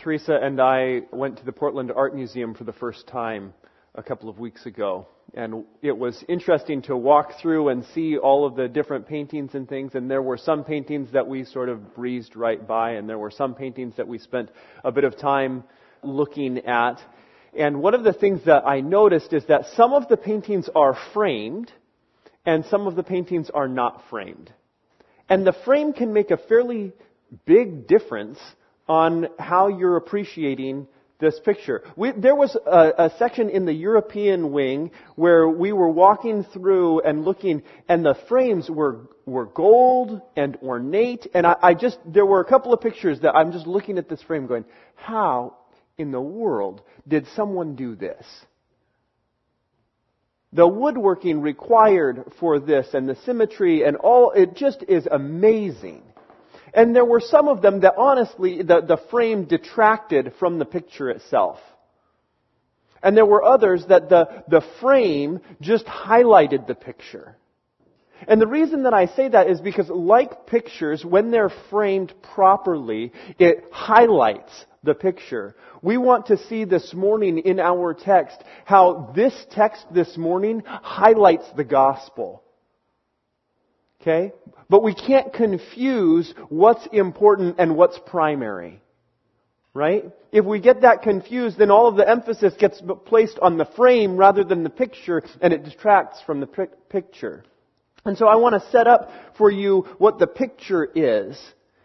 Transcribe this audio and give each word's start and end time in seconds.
Teresa 0.00 0.38
and 0.42 0.58
I 0.62 1.02
went 1.12 1.36
to 1.38 1.44
the 1.44 1.52
Portland 1.52 1.92
Art 1.94 2.14
Museum 2.14 2.54
for 2.54 2.64
the 2.64 2.72
first 2.72 3.06
time 3.06 3.52
a 3.94 4.02
couple 4.02 4.30
of 4.30 4.38
weeks 4.38 4.64
ago. 4.64 5.06
And 5.34 5.64
it 5.82 5.96
was 5.96 6.24
interesting 6.26 6.80
to 6.82 6.96
walk 6.96 7.32
through 7.40 7.68
and 7.68 7.84
see 7.94 8.16
all 8.16 8.46
of 8.46 8.56
the 8.56 8.66
different 8.66 9.06
paintings 9.06 9.54
and 9.54 9.68
things. 9.68 9.94
And 9.94 10.10
there 10.10 10.22
were 10.22 10.38
some 10.38 10.64
paintings 10.64 11.12
that 11.12 11.26
we 11.28 11.44
sort 11.44 11.68
of 11.68 11.94
breezed 11.94 12.34
right 12.34 12.66
by, 12.66 12.92
and 12.92 13.08
there 13.08 13.18
were 13.18 13.30
some 13.30 13.54
paintings 13.54 13.94
that 13.98 14.08
we 14.08 14.18
spent 14.18 14.50
a 14.82 14.90
bit 14.90 15.04
of 15.04 15.18
time 15.18 15.64
looking 16.02 16.58
at. 16.66 16.98
And 17.54 17.82
one 17.82 17.94
of 17.94 18.02
the 18.02 18.14
things 18.14 18.40
that 18.46 18.66
I 18.66 18.80
noticed 18.80 19.34
is 19.34 19.44
that 19.46 19.66
some 19.76 19.92
of 19.92 20.08
the 20.08 20.16
paintings 20.16 20.70
are 20.74 20.96
framed, 21.12 21.70
and 22.46 22.64
some 22.64 22.86
of 22.86 22.96
the 22.96 23.02
paintings 23.02 23.50
are 23.50 23.68
not 23.68 24.02
framed. 24.08 24.50
And 25.28 25.46
the 25.46 25.54
frame 25.64 25.92
can 25.92 26.14
make 26.14 26.30
a 26.30 26.38
fairly 26.38 26.92
big 27.44 27.86
difference 27.86 28.38
on 28.90 29.28
how 29.38 29.68
you're 29.68 29.96
appreciating 29.96 30.88
this 31.20 31.38
picture. 31.44 31.84
We, 31.94 32.10
there 32.10 32.34
was 32.34 32.56
a, 32.66 33.04
a, 33.04 33.12
section 33.18 33.48
in 33.48 33.64
the 33.64 33.72
European 33.72 34.50
wing 34.50 34.90
where 35.14 35.48
we 35.48 35.70
were 35.70 35.88
walking 35.88 36.42
through 36.42 37.02
and 37.02 37.24
looking, 37.24 37.62
and 37.88 38.04
the 38.04 38.16
frames 38.28 38.68
were 38.68 39.08
were 39.26 39.46
gold 39.46 40.20
and 40.36 40.56
ornate. 40.60 41.28
And 41.34 41.46
I, 41.46 41.54
I 41.62 41.74
just 41.74 41.98
there 42.04 42.26
were 42.26 42.40
a 42.40 42.44
couple 42.44 42.72
of 42.74 42.80
pictures 42.80 43.20
that 43.20 43.36
I'm 43.36 43.52
just 43.52 43.68
looking 43.68 43.96
at 43.96 44.08
this 44.08 44.22
frame, 44.22 44.48
going, 44.48 44.64
how 44.96 45.56
in 45.96 46.10
the 46.10 46.20
world 46.20 46.82
did 47.06 47.28
someone 47.36 47.76
do 47.76 47.94
this? 47.94 48.26
The 50.52 50.66
woodworking 50.66 51.42
required 51.42 52.24
for 52.40 52.58
this 52.58 52.88
and 52.92 53.08
the 53.08 53.14
symmetry 53.24 53.84
and 53.84 53.96
all, 53.96 54.32
it 54.32 54.56
just 54.56 54.82
is 54.88 55.06
amazing. 55.08 56.02
And 56.72 56.94
there 56.94 57.04
were 57.04 57.20
some 57.20 57.48
of 57.48 57.62
them 57.62 57.80
that 57.80 57.94
honestly, 57.96 58.62
the, 58.62 58.80
the 58.80 59.00
frame 59.10 59.44
detracted 59.44 60.34
from 60.38 60.58
the 60.58 60.64
picture 60.64 61.10
itself. 61.10 61.58
And 63.02 63.16
there 63.16 63.26
were 63.26 63.42
others 63.42 63.84
that 63.88 64.08
the, 64.08 64.44
the 64.48 64.62
frame 64.80 65.40
just 65.60 65.86
highlighted 65.86 66.66
the 66.66 66.74
picture. 66.74 67.36
And 68.28 68.40
the 68.40 68.46
reason 68.46 68.82
that 68.82 68.92
I 68.92 69.06
say 69.06 69.28
that 69.28 69.48
is 69.48 69.60
because 69.60 69.88
like 69.88 70.46
pictures, 70.46 71.04
when 71.04 71.30
they're 71.30 71.52
framed 71.70 72.12
properly, 72.34 73.12
it 73.38 73.64
highlights 73.72 74.52
the 74.82 74.94
picture. 74.94 75.54
We 75.82 75.96
want 75.96 76.26
to 76.26 76.36
see 76.36 76.64
this 76.64 76.92
morning 76.92 77.38
in 77.38 77.58
our 77.58 77.94
text 77.94 78.42
how 78.64 79.12
this 79.16 79.34
text 79.50 79.86
this 79.92 80.16
morning 80.18 80.62
highlights 80.66 81.46
the 81.56 81.64
gospel. 81.64 82.42
Okay? 84.00 84.32
But 84.68 84.82
we 84.82 84.94
can't 84.94 85.32
confuse 85.32 86.32
what's 86.48 86.86
important 86.92 87.56
and 87.58 87.76
what's 87.76 87.98
primary. 88.06 88.80
Right? 89.72 90.04
If 90.32 90.44
we 90.44 90.60
get 90.60 90.80
that 90.82 91.02
confused, 91.02 91.58
then 91.58 91.70
all 91.70 91.86
of 91.86 91.96
the 91.96 92.08
emphasis 92.08 92.54
gets 92.58 92.82
placed 93.04 93.38
on 93.40 93.56
the 93.56 93.66
frame 93.76 94.16
rather 94.16 94.42
than 94.42 94.64
the 94.64 94.70
picture, 94.70 95.22
and 95.40 95.52
it 95.52 95.64
detracts 95.64 96.20
from 96.22 96.40
the 96.40 96.68
picture. 96.88 97.44
And 98.04 98.16
so 98.16 98.26
I 98.26 98.36
want 98.36 98.60
to 98.60 98.70
set 98.70 98.86
up 98.86 99.10
for 99.36 99.50
you 99.50 99.86
what 99.98 100.18
the 100.18 100.26
picture 100.26 100.88
is 100.94 101.38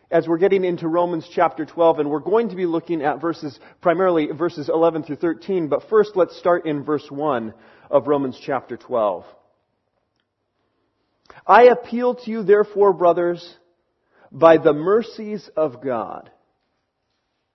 as 0.10 0.28
we're 0.28 0.38
getting 0.38 0.64
into 0.64 0.88
Romans 0.88 1.28
chapter 1.32 1.66
12, 1.66 2.00
and 2.00 2.10
we're 2.10 2.20
going 2.20 2.50
to 2.50 2.56
be 2.56 2.66
looking 2.66 3.02
at 3.02 3.20
verses, 3.20 3.60
primarily 3.82 4.28
verses 4.28 4.70
11 4.70 5.04
through 5.04 5.18
13, 5.18 5.68
but 5.68 5.90
first 5.90 6.12
let's 6.16 6.38
start 6.38 6.66
in 6.66 6.84
verse 6.84 7.06
1 7.10 7.54
of 7.92 8.08
Romans 8.08 8.40
chapter 8.42 8.78
12. 8.78 9.26
I 11.46 11.64
appeal 11.64 12.16
to 12.16 12.32
you, 12.32 12.44
therefore, 12.44 12.94
brothers, 12.94 13.56
by 14.32 14.58
the 14.58 14.74
mercies 14.74 15.50
of 15.56 15.82
God. 15.82 16.30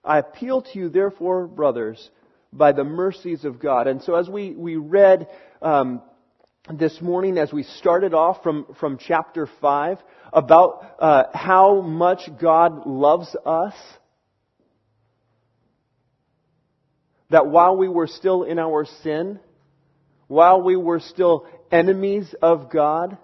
I 0.05 0.19
appeal 0.19 0.62
to 0.62 0.78
you, 0.78 0.89
therefore, 0.89 1.47
brothers, 1.47 2.11
by 2.53 2.72
the 2.72 2.84
mercies 2.84 3.45
of 3.45 3.61
God. 3.61 3.87
And 3.87 4.03
so 4.03 4.14
as 4.14 4.28
we, 4.28 4.55
we 4.55 4.77
read 4.77 5.28
um, 5.61 6.03
this 6.72 7.00
morning, 7.00 7.39
as 7.39 7.53
we 7.53 7.65
started 7.65 8.15
off 8.15 8.43
from, 8.43 8.66
from 8.78 8.99
chapter 8.99 9.49
5, 9.60 9.99
about 10.33 10.97
uh, 10.99 11.25
how 11.34 11.81
much 11.81 12.21
God 12.41 12.87
loves 12.87 13.34
us, 13.44 13.75
that 17.31 17.47
while 17.47 17.77
we 17.77 17.88
were 17.88 18.06
still 18.06 18.43
in 18.43 18.59
our 18.59 18.87
sin, 19.03 19.38
while 20.27 20.62
we 20.62 20.77
were 20.77 21.00
still 21.00 21.47
enemies 21.71 22.34
of 22.41 22.71
God, 22.71 23.19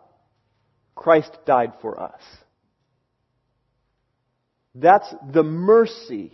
Christ 0.96 1.38
died 1.46 1.74
for 1.80 2.00
us. 2.00 2.20
That's 4.74 5.14
the 5.32 5.44
mercy 5.44 6.32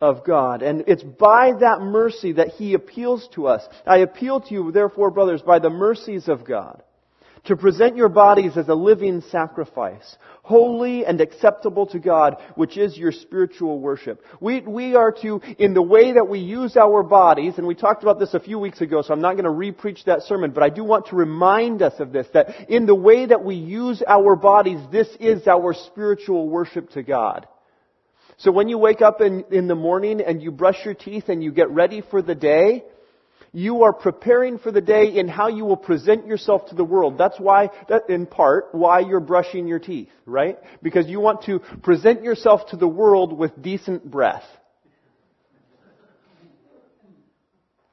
of 0.00 0.24
God. 0.24 0.62
And 0.62 0.84
it's 0.86 1.02
by 1.02 1.52
that 1.58 1.80
mercy 1.80 2.32
that 2.32 2.48
He 2.48 2.74
appeals 2.74 3.28
to 3.34 3.48
us. 3.48 3.66
I 3.84 3.98
appeal 3.98 4.40
to 4.42 4.54
you, 4.54 4.70
therefore, 4.70 5.10
brothers, 5.10 5.42
by 5.42 5.58
the 5.58 5.70
mercies 5.70 6.28
of 6.28 6.44
God, 6.44 6.82
to 7.44 7.56
present 7.56 7.96
your 7.96 8.08
bodies 8.08 8.56
as 8.56 8.68
a 8.68 8.74
living 8.74 9.22
sacrifice, 9.30 10.16
holy 10.42 11.04
and 11.04 11.20
acceptable 11.20 11.86
to 11.86 11.98
God, 11.98 12.36
which 12.54 12.76
is 12.76 12.96
your 12.96 13.12
spiritual 13.12 13.80
worship. 13.80 14.22
We, 14.40 14.60
we 14.60 14.94
are 14.94 15.12
to, 15.22 15.40
in 15.58 15.74
the 15.74 15.82
way 15.82 16.12
that 16.12 16.28
we 16.28 16.38
use 16.38 16.76
our 16.76 17.02
bodies, 17.02 17.54
and 17.58 17.66
we 17.66 17.74
talked 17.74 18.02
about 18.02 18.18
this 18.18 18.34
a 18.34 18.40
few 18.40 18.58
weeks 18.58 18.80
ago, 18.80 19.02
so 19.02 19.12
I'm 19.12 19.20
not 19.20 19.34
going 19.34 19.44
to 19.44 19.50
re-preach 19.50 20.04
that 20.06 20.22
sermon, 20.22 20.52
but 20.52 20.62
I 20.62 20.70
do 20.70 20.84
want 20.84 21.06
to 21.06 21.16
remind 21.16 21.82
us 21.82 21.94
of 21.98 22.12
this, 22.12 22.26
that 22.34 22.70
in 22.70 22.86
the 22.86 22.94
way 22.94 23.26
that 23.26 23.44
we 23.44 23.56
use 23.56 24.02
our 24.06 24.36
bodies, 24.36 24.80
this 24.90 25.08
is 25.20 25.46
our 25.46 25.74
spiritual 25.74 26.48
worship 26.48 26.90
to 26.90 27.02
God. 27.02 27.46
So 28.38 28.52
when 28.52 28.68
you 28.68 28.78
wake 28.78 29.02
up 29.02 29.20
in, 29.20 29.44
in 29.50 29.66
the 29.66 29.74
morning 29.74 30.20
and 30.20 30.40
you 30.40 30.52
brush 30.52 30.84
your 30.84 30.94
teeth 30.94 31.24
and 31.28 31.42
you 31.42 31.50
get 31.50 31.70
ready 31.70 32.02
for 32.08 32.22
the 32.22 32.36
day, 32.36 32.84
you 33.52 33.84
are 33.84 33.92
preparing 33.92 34.58
for 34.58 34.70
the 34.70 34.80
day 34.80 35.16
in 35.16 35.28
how 35.28 35.48
you 35.48 35.64
will 35.64 35.76
present 35.76 36.26
yourself 36.26 36.68
to 36.68 36.74
the 36.74 36.84
world. 36.84 37.18
That's 37.18 37.38
why, 37.38 37.70
that 37.88 38.10
in 38.10 38.26
part, 38.26 38.68
why 38.72 39.00
you're 39.00 39.20
brushing 39.20 39.66
your 39.66 39.78
teeth, 39.78 40.10
right? 40.26 40.58
Because 40.82 41.06
you 41.06 41.20
want 41.20 41.42
to 41.44 41.60
present 41.82 42.22
yourself 42.22 42.70
to 42.70 42.76
the 42.76 42.88
world 42.88 43.36
with 43.36 43.60
decent 43.60 44.10
breath. 44.10 44.44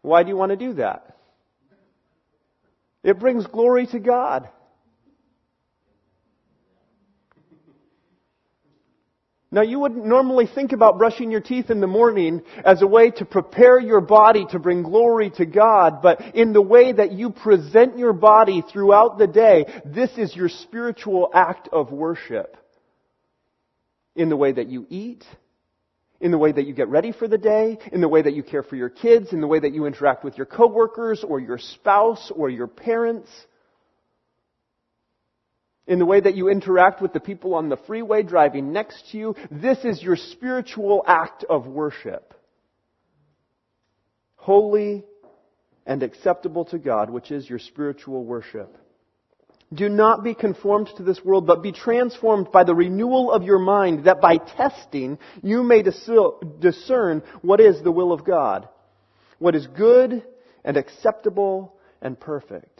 Why 0.02 0.24
do 0.24 0.30
you 0.30 0.38
want 0.38 0.52
to 0.52 0.58
do 0.58 0.74
that? 0.74 1.18
It 3.04 3.20
brings 3.20 3.46
glory 3.48 3.88
to 3.88 4.00
God. 4.00 4.50
Now 9.56 9.62
you 9.62 9.80
wouldn't 9.80 10.06
normally 10.06 10.48
think 10.54 10.74
about 10.74 10.98
brushing 10.98 11.32
your 11.32 11.40
teeth 11.40 11.70
in 11.70 11.80
the 11.80 11.88
morning 11.88 12.42
as 12.66 12.82
a 12.82 12.88
way 12.88 13.10
to 13.12 13.24
prepare 13.24 13.80
your 13.80 14.02
body 14.02 14.46
to 14.50 14.60
bring 14.60 14.84
glory 14.84 15.30
to 15.38 15.46
God, 15.46 16.02
but 16.02 16.36
in 16.36 16.52
the 16.52 16.62
way 16.62 16.92
that 16.92 17.14
you 17.14 17.30
present 17.30 17.98
your 17.98 18.12
body 18.12 18.62
throughout 18.70 19.18
the 19.18 19.28
day, 19.28 19.82
this 19.86 20.12
is 20.18 20.36
your 20.36 20.50
spiritual 20.50 21.30
act 21.34 21.70
of 21.72 21.94
worship. 21.94 22.58
In 24.18 24.28
the 24.28 24.36
way 24.36 24.52
that 24.52 24.68
you 24.68 24.88
eat, 24.90 25.24
in 26.20 26.32
the 26.32 26.38
way 26.38 26.52
that 26.52 26.68
you 26.68 26.74
get 26.74 26.90
ready 26.90 27.14
for 27.14 27.30
the 27.30 27.38
day, 27.38 27.78
in 27.94 28.02
the 28.02 28.10
way 28.10 28.24
that 28.24 28.34
you 28.34 28.44
care 28.44 28.64
for 28.64 28.76
your 28.76 28.90
kids, 28.90 29.32
in 29.32 29.40
the 29.40 29.48
way 29.48 29.62
that 29.62 29.74
you 29.74 29.86
interact 29.86 30.26
with 30.26 30.36
your 30.36 30.48
coworkers 30.48 31.24
or 31.26 31.40
your 31.40 31.60
spouse 31.60 32.30
or 32.36 32.50
your 32.50 32.68
parents 32.68 33.30
in 35.88 36.00
the 36.00 36.06
way 36.06 36.20
that 36.20 36.36
you 36.36 36.50
interact 36.50 37.02
with 37.02 37.14
the 37.14 37.20
people 37.20 37.54
on 37.54 37.70
the 37.70 37.78
freeway 37.86 38.24
driving 38.24 38.74
next 38.74 39.12
to 39.12 39.18
you. 39.18 39.36
This 39.52 39.78
is 39.84 40.02
your 40.02 40.16
spiritual 40.16 41.04
act 41.06 41.44
of 41.50 41.68
worship. 41.68 42.34
Holy 44.36 45.04
and 45.86 46.02
acceptable 46.02 46.66
to 46.66 46.80
God, 46.80 47.10
which 47.10 47.32
is 47.32 47.50
your 47.50 47.60
spiritual 47.60 48.24
worship. 48.24 48.78
Do 49.74 49.90
not 49.90 50.24
be 50.24 50.36
conformed 50.36 50.90
to 50.98 51.04
this 51.04 51.24
world, 51.24 51.48
but 51.48 51.64
be 51.64 51.72
transformed 51.72 52.52
by 52.52 52.64
the 52.64 52.76
renewal 52.76 53.32
of 53.32 53.44
your 53.44 53.60
mind, 53.60 54.06
that 54.06 54.22
by 54.22 54.38
testing 54.38 55.18
you 55.42 55.64
may 55.64 55.82
discern 55.82 57.24
what 57.42 57.60
is 57.60 57.82
the 57.82 57.92
will 57.92 58.12
of 58.12 58.24
God, 58.24 58.70
what 59.40 59.56
is 59.56 59.68
good 59.68 60.24
and 60.64 60.78
acceptable 60.78 61.76
and 62.02 62.20
perfect. 62.20 62.80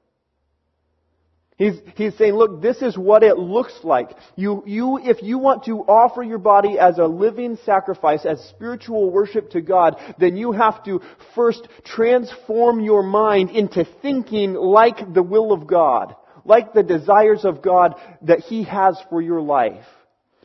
He's, 1.61 1.75
he's 1.95 2.17
saying, 2.17 2.33
look, 2.33 2.59
this 2.59 2.81
is 2.81 2.97
what 2.97 3.21
it 3.21 3.37
looks 3.37 3.73
like. 3.83 4.09
You, 4.35 4.63
you, 4.65 4.97
if 4.97 5.21
you 5.21 5.37
want 5.37 5.65
to 5.65 5.81
offer 5.81 6.23
your 6.23 6.39
body 6.39 6.79
as 6.79 6.97
a 6.97 7.05
living 7.05 7.55
sacrifice, 7.63 8.25
as 8.25 8.39
spiritual 8.49 9.11
worship 9.11 9.51
to 9.51 9.61
God, 9.61 9.95
then 10.19 10.35
you 10.35 10.53
have 10.53 10.83
to 10.85 11.01
first 11.35 11.67
transform 11.85 12.79
your 12.79 13.03
mind 13.03 13.51
into 13.51 13.85
thinking 14.01 14.55
like 14.55 15.13
the 15.13 15.21
will 15.21 15.51
of 15.51 15.67
God, 15.67 16.15
like 16.45 16.73
the 16.73 16.81
desires 16.81 17.45
of 17.45 17.61
God 17.61 17.93
that 18.23 18.39
He 18.39 18.63
has 18.63 18.97
for 19.11 19.21
your 19.21 19.39
life. 19.39 19.85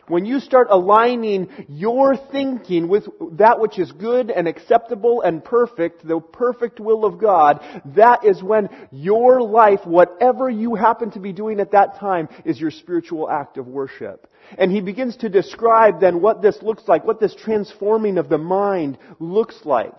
When 0.09 0.25
you 0.25 0.39
start 0.39 0.69
aligning 0.71 1.49
your 1.69 2.17
thinking 2.17 2.89
with 2.89 3.09
that 3.33 3.59
which 3.59 3.79
is 3.79 3.91
good 3.91 4.31
and 4.31 4.47
acceptable 4.47 5.23
and 5.23 5.45
perfect, 5.45 6.07
the 6.07 6.21
perfect 6.21 6.79
will 6.79 7.05
of 7.05 7.19
God, 7.19 7.61
that 7.97 8.25
is 8.25 8.43
when 8.43 8.69
your 8.93 9.43
life, 9.43 9.81
whatever 9.85 10.49
you 10.49 10.77
happen 10.77 11.11
to 11.13 11.21
be 11.21 11.33
doing 11.33 11.59
at 11.59 11.73
that 11.73 11.99
time, 11.99 12.29
is 12.45 12.61
your 12.61 12.71
spiritual 12.71 13.29
act 13.29 13.59
of 13.59 13.67
worship. 13.67 14.29
And 14.59 14.71
he 14.71 14.81
begins 14.81 15.17
to 15.19 15.29
describe 15.29 16.01
then 16.01 16.21
what 16.21 16.41
this 16.41 16.63
looks 16.63 16.87
like, 16.87 17.05
what 17.05 17.19
this 17.19 17.35
transforming 17.35 18.17
of 18.17 18.29
the 18.29 18.39
mind 18.39 18.99
looks 19.19 19.59
like 19.65 19.99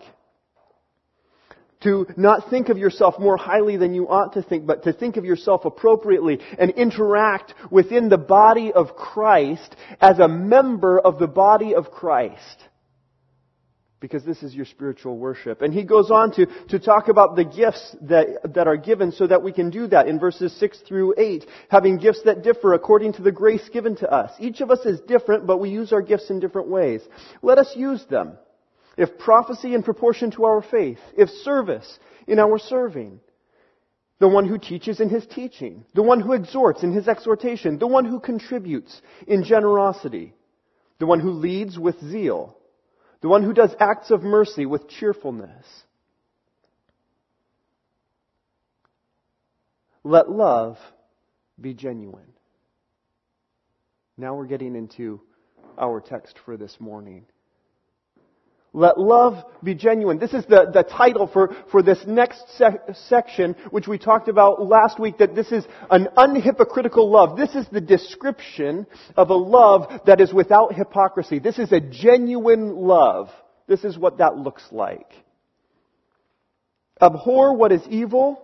to 1.80 2.06
not 2.16 2.50
think 2.50 2.68
of 2.68 2.78
yourself 2.78 3.18
more 3.18 3.36
highly 3.36 3.76
than 3.76 3.94
you 3.94 4.08
ought 4.08 4.34
to 4.34 4.42
think, 4.42 4.66
but 4.66 4.84
to 4.84 4.92
think 4.92 5.16
of 5.16 5.24
yourself 5.24 5.64
appropriately 5.64 6.40
and 6.58 6.70
interact 6.72 7.54
within 7.70 8.08
the 8.08 8.18
body 8.18 8.72
of 8.72 8.96
Christ 8.96 9.76
as 10.00 10.18
a 10.18 10.28
member 10.28 10.98
of 10.98 11.18
the 11.18 11.28
body 11.28 11.74
of 11.74 11.90
Christ. 11.90 12.64
Because 14.00 14.24
this 14.24 14.44
is 14.44 14.54
your 14.54 14.64
spiritual 14.64 15.18
worship. 15.18 15.60
And 15.60 15.74
he 15.74 15.82
goes 15.82 16.08
on 16.08 16.32
to, 16.34 16.46
to 16.68 16.78
talk 16.78 17.08
about 17.08 17.34
the 17.34 17.44
gifts 17.44 17.96
that, 18.02 18.52
that 18.54 18.68
are 18.68 18.76
given 18.76 19.10
so 19.10 19.26
that 19.26 19.42
we 19.42 19.52
can 19.52 19.70
do 19.70 19.88
that 19.88 20.06
in 20.06 20.20
verses 20.20 20.52
6 20.60 20.78
through 20.86 21.14
8. 21.18 21.44
Having 21.68 21.98
gifts 21.98 22.22
that 22.24 22.44
differ 22.44 22.74
according 22.74 23.14
to 23.14 23.22
the 23.22 23.32
grace 23.32 23.68
given 23.72 23.96
to 23.96 24.08
us. 24.08 24.30
Each 24.38 24.60
of 24.60 24.70
us 24.70 24.86
is 24.86 25.00
different, 25.00 25.48
but 25.48 25.58
we 25.58 25.70
use 25.70 25.92
our 25.92 26.02
gifts 26.02 26.30
in 26.30 26.38
different 26.38 26.68
ways. 26.68 27.00
Let 27.42 27.58
us 27.58 27.72
use 27.74 28.04
them 28.08 28.38
if 28.98 29.16
prophecy 29.16 29.74
in 29.74 29.82
proportion 29.84 30.32
to 30.32 30.44
our 30.44 30.60
faith, 30.60 30.98
if 31.16 31.30
service 31.30 31.98
in 32.26 32.40
our 32.40 32.58
serving, 32.58 33.20
the 34.18 34.28
one 34.28 34.46
who 34.46 34.58
teaches 34.58 34.98
in 34.98 35.08
his 35.08 35.24
teaching, 35.24 35.84
the 35.94 36.02
one 36.02 36.20
who 36.20 36.32
exhorts 36.32 36.82
in 36.82 36.92
his 36.92 37.06
exhortation, 37.06 37.78
the 37.78 37.86
one 37.86 38.04
who 38.04 38.18
contributes 38.18 39.00
in 39.28 39.44
generosity, 39.44 40.34
the 40.98 41.06
one 41.06 41.20
who 41.20 41.30
leads 41.30 41.78
with 41.78 41.98
zeal, 42.10 42.58
the 43.20 43.28
one 43.28 43.44
who 43.44 43.52
does 43.52 43.74
acts 43.78 44.10
of 44.10 44.24
mercy 44.24 44.66
with 44.66 44.88
cheerfulness. 44.88 45.64
Let 50.02 50.28
love 50.28 50.76
be 51.60 51.72
genuine. 51.72 52.32
Now 54.16 54.34
we're 54.34 54.46
getting 54.46 54.74
into 54.74 55.20
our 55.78 56.00
text 56.00 56.36
for 56.44 56.56
this 56.56 56.76
morning. 56.80 57.26
Let 58.78 58.96
love 58.96 59.44
be 59.60 59.74
genuine. 59.74 60.20
This 60.20 60.32
is 60.32 60.44
the, 60.44 60.70
the 60.72 60.84
title 60.84 61.26
for, 61.26 61.52
for 61.72 61.82
this 61.82 61.98
next 62.06 62.44
section, 63.08 63.56
which 63.72 63.88
we 63.88 63.98
talked 63.98 64.28
about 64.28 64.64
last 64.64 65.00
week, 65.00 65.18
that 65.18 65.34
this 65.34 65.50
is 65.50 65.64
an 65.90 66.06
unhypocritical 66.16 67.10
love. 67.10 67.36
This 67.36 67.56
is 67.56 67.66
the 67.72 67.80
description 67.80 68.86
of 69.16 69.30
a 69.30 69.34
love 69.34 70.02
that 70.06 70.20
is 70.20 70.32
without 70.32 70.74
hypocrisy. 70.74 71.40
This 71.40 71.58
is 71.58 71.72
a 71.72 71.80
genuine 71.80 72.76
love. 72.76 73.30
This 73.66 73.82
is 73.82 73.98
what 73.98 74.18
that 74.18 74.36
looks 74.36 74.62
like. 74.70 75.10
Abhor 77.02 77.56
what 77.56 77.72
is 77.72 77.82
evil 77.90 78.40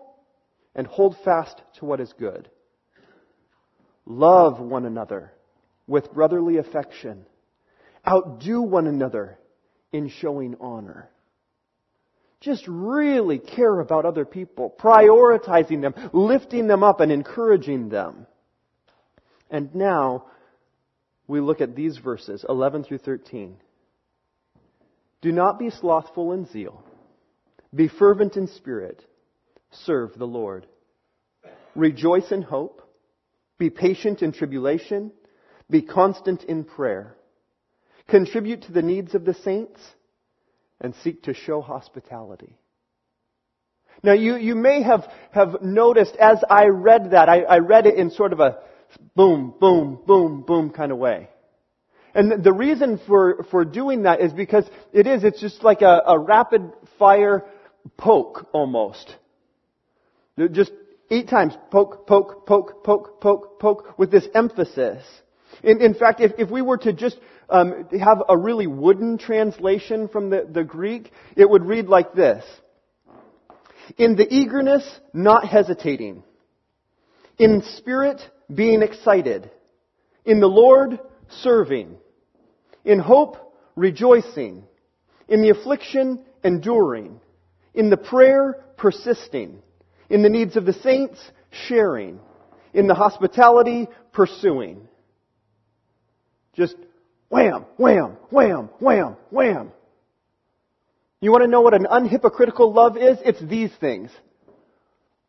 and 0.74 0.88
hold 0.88 1.16
fast 1.24 1.62
to 1.78 1.84
what 1.84 2.00
is 2.00 2.12
good. 2.18 2.50
Love 4.04 4.58
one 4.58 4.84
another 4.84 5.30
with 5.86 6.12
brotherly 6.12 6.56
affection. 6.56 7.24
Outdo 8.04 8.62
one 8.62 8.88
another 8.88 9.38
in 9.94 10.08
showing 10.08 10.56
honor. 10.60 11.08
Just 12.40 12.64
really 12.66 13.38
care 13.38 13.78
about 13.78 14.04
other 14.04 14.24
people, 14.24 14.74
prioritizing 14.76 15.80
them, 15.80 15.94
lifting 16.12 16.66
them 16.66 16.82
up, 16.82 16.98
and 17.00 17.12
encouraging 17.12 17.90
them. 17.90 18.26
And 19.48 19.72
now, 19.72 20.26
we 21.28 21.40
look 21.40 21.60
at 21.60 21.76
these 21.76 21.96
verses, 21.96 22.44
11 22.46 22.84
through 22.84 22.98
13. 22.98 23.56
Do 25.22 25.30
not 25.30 25.60
be 25.60 25.70
slothful 25.70 26.32
in 26.32 26.46
zeal. 26.46 26.82
Be 27.72 27.86
fervent 27.86 28.36
in 28.36 28.48
spirit. 28.48 29.00
Serve 29.84 30.18
the 30.18 30.26
Lord. 30.26 30.66
Rejoice 31.76 32.32
in 32.32 32.42
hope. 32.42 32.82
Be 33.58 33.70
patient 33.70 34.22
in 34.22 34.32
tribulation. 34.32 35.12
Be 35.70 35.82
constant 35.82 36.42
in 36.42 36.64
prayer 36.64 37.16
contribute 38.08 38.62
to 38.62 38.72
the 38.72 38.82
needs 38.82 39.14
of 39.14 39.24
the 39.24 39.34
saints, 39.34 39.80
and 40.80 40.94
seek 41.02 41.22
to 41.22 41.34
show 41.34 41.60
hospitality. 41.60 42.58
Now, 44.02 44.12
you, 44.12 44.36
you 44.36 44.54
may 44.54 44.82
have, 44.82 45.06
have 45.30 45.62
noticed 45.62 46.16
as 46.16 46.38
I 46.50 46.66
read 46.66 47.12
that, 47.12 47.28
I, 47.28 47.42
I 47.42 47.58
read 47.58 47.86
it 47.86 47.94
in 47.94 48.10
sort 48.10 48.32
of 48.32 48.40
a 48.40 48.58
boom, 49.14 49.54
boom, 49.58 49.98
boom, 50.06 50.42
boom 50.42 50.70
kind 50.70 50.92
of 50.92 50.98
way. 50.98 51.28
And 52.14 52.44
the 52.44 52.52
reason 52.52 53.00
for, 53.06 53.44
for 53.50 53.64
doing 53.64 54.02
that 54.02 54.20
is 54.20 54.32
because 54.32 54.64
it 54.92 55.06
is, 55.06 55.24
it's 55.24 55.40
just 55.40 55.64
like 55.64 55.82
a, 55.82 56.02
a 56.06 56.18
rapid 56.18 56.70
fire 56.98 57.44
poke 57.96 58.48
almost. 58.52 59.14
Just 60.52 60.72
eight 61.10 61.28
times 61.28 61.54
poke, 61.70 62.06
poke, 62.06 62.46
poke, 62.46 62.84
poke, 62.84 63.20
poke, 63.20 63.60
poke 63.60 63.98
with 63.98 64.10
this 64.10 64.26
emphasis. 64.34 65.02
In, 65.62 65.80
in 65.80 65.94
fact, 65.94 66.20
if, 66.20 66.32
if 66.38 66.50
we 66.50 66.62
were 66.62 66.78
to 66.78 66.92
just 66.92 67.16
um, 67.48 67.86
have 68.00 68.22
a 68.28 68.36
really 68.36 68.66
wooden 68.66 69.18
translation 69.18 70.08
from 70.08 70.30
the, 70.30 70.46
the 70.50 70.64
Greek, 70.64 71.12
it 71.36 71.48
would 71.48 71.64
read 71.64 71.86
like 71.86 72.14
this. 72.14 72.44
In 73.98 74.16
the 74.16 74.26
eagerness, 74.32 74.88
not 75.12 75.46
hesitating. 75.46 76.22
In 77.38 77.62
spirit, 77.76 78.20
being 78.52 78.82
excited. 78.82 79.50
In 80.24 80.40
the 80.40 80.46
Lord, 80.46 80.98
serving. 81.28 81.96
In 82.84 82.98
hope, 82.98 83.36
rejoicing. 83.76 84.64
In 85.28 85.42
the 85.42 85.50
affliction, 85.50 86.24
enduring. 86.42 87.20
In 87.74 87.90
the 87.90 87.96
prayer, 87.96 88.64
persisting. 88.76 89.62
In 90.08 90.22
the 90.22 90.28
needs 90.28 90.56
of 90.56 90.64
the 90.64 90.72
saints, 90.72 91.18
sharing. 91.50 92.20
In 92.72 92.86
the 92.86 92.94
hospitality, 92.94 93.88
pursuing. 94.12 94.88
Just 96.54 96.76
wham, 97.28 97.64
wham, 97.76 98.16
wham, 98.30 98.68
wham, 98.78 99.16
wham. 99.30 99.72
You 101.20 101.32
want 101.32 101.42
to 101.42 101.48
know 101.48 101.62
what 101.62 101.74
an 101.74 101.86
unhypocritical 101.90 102.74
love 102.74 102.96
is? 102.96 103.18
It's 103.24 103.40
these 103.40 103.70
things. 103.80 104.10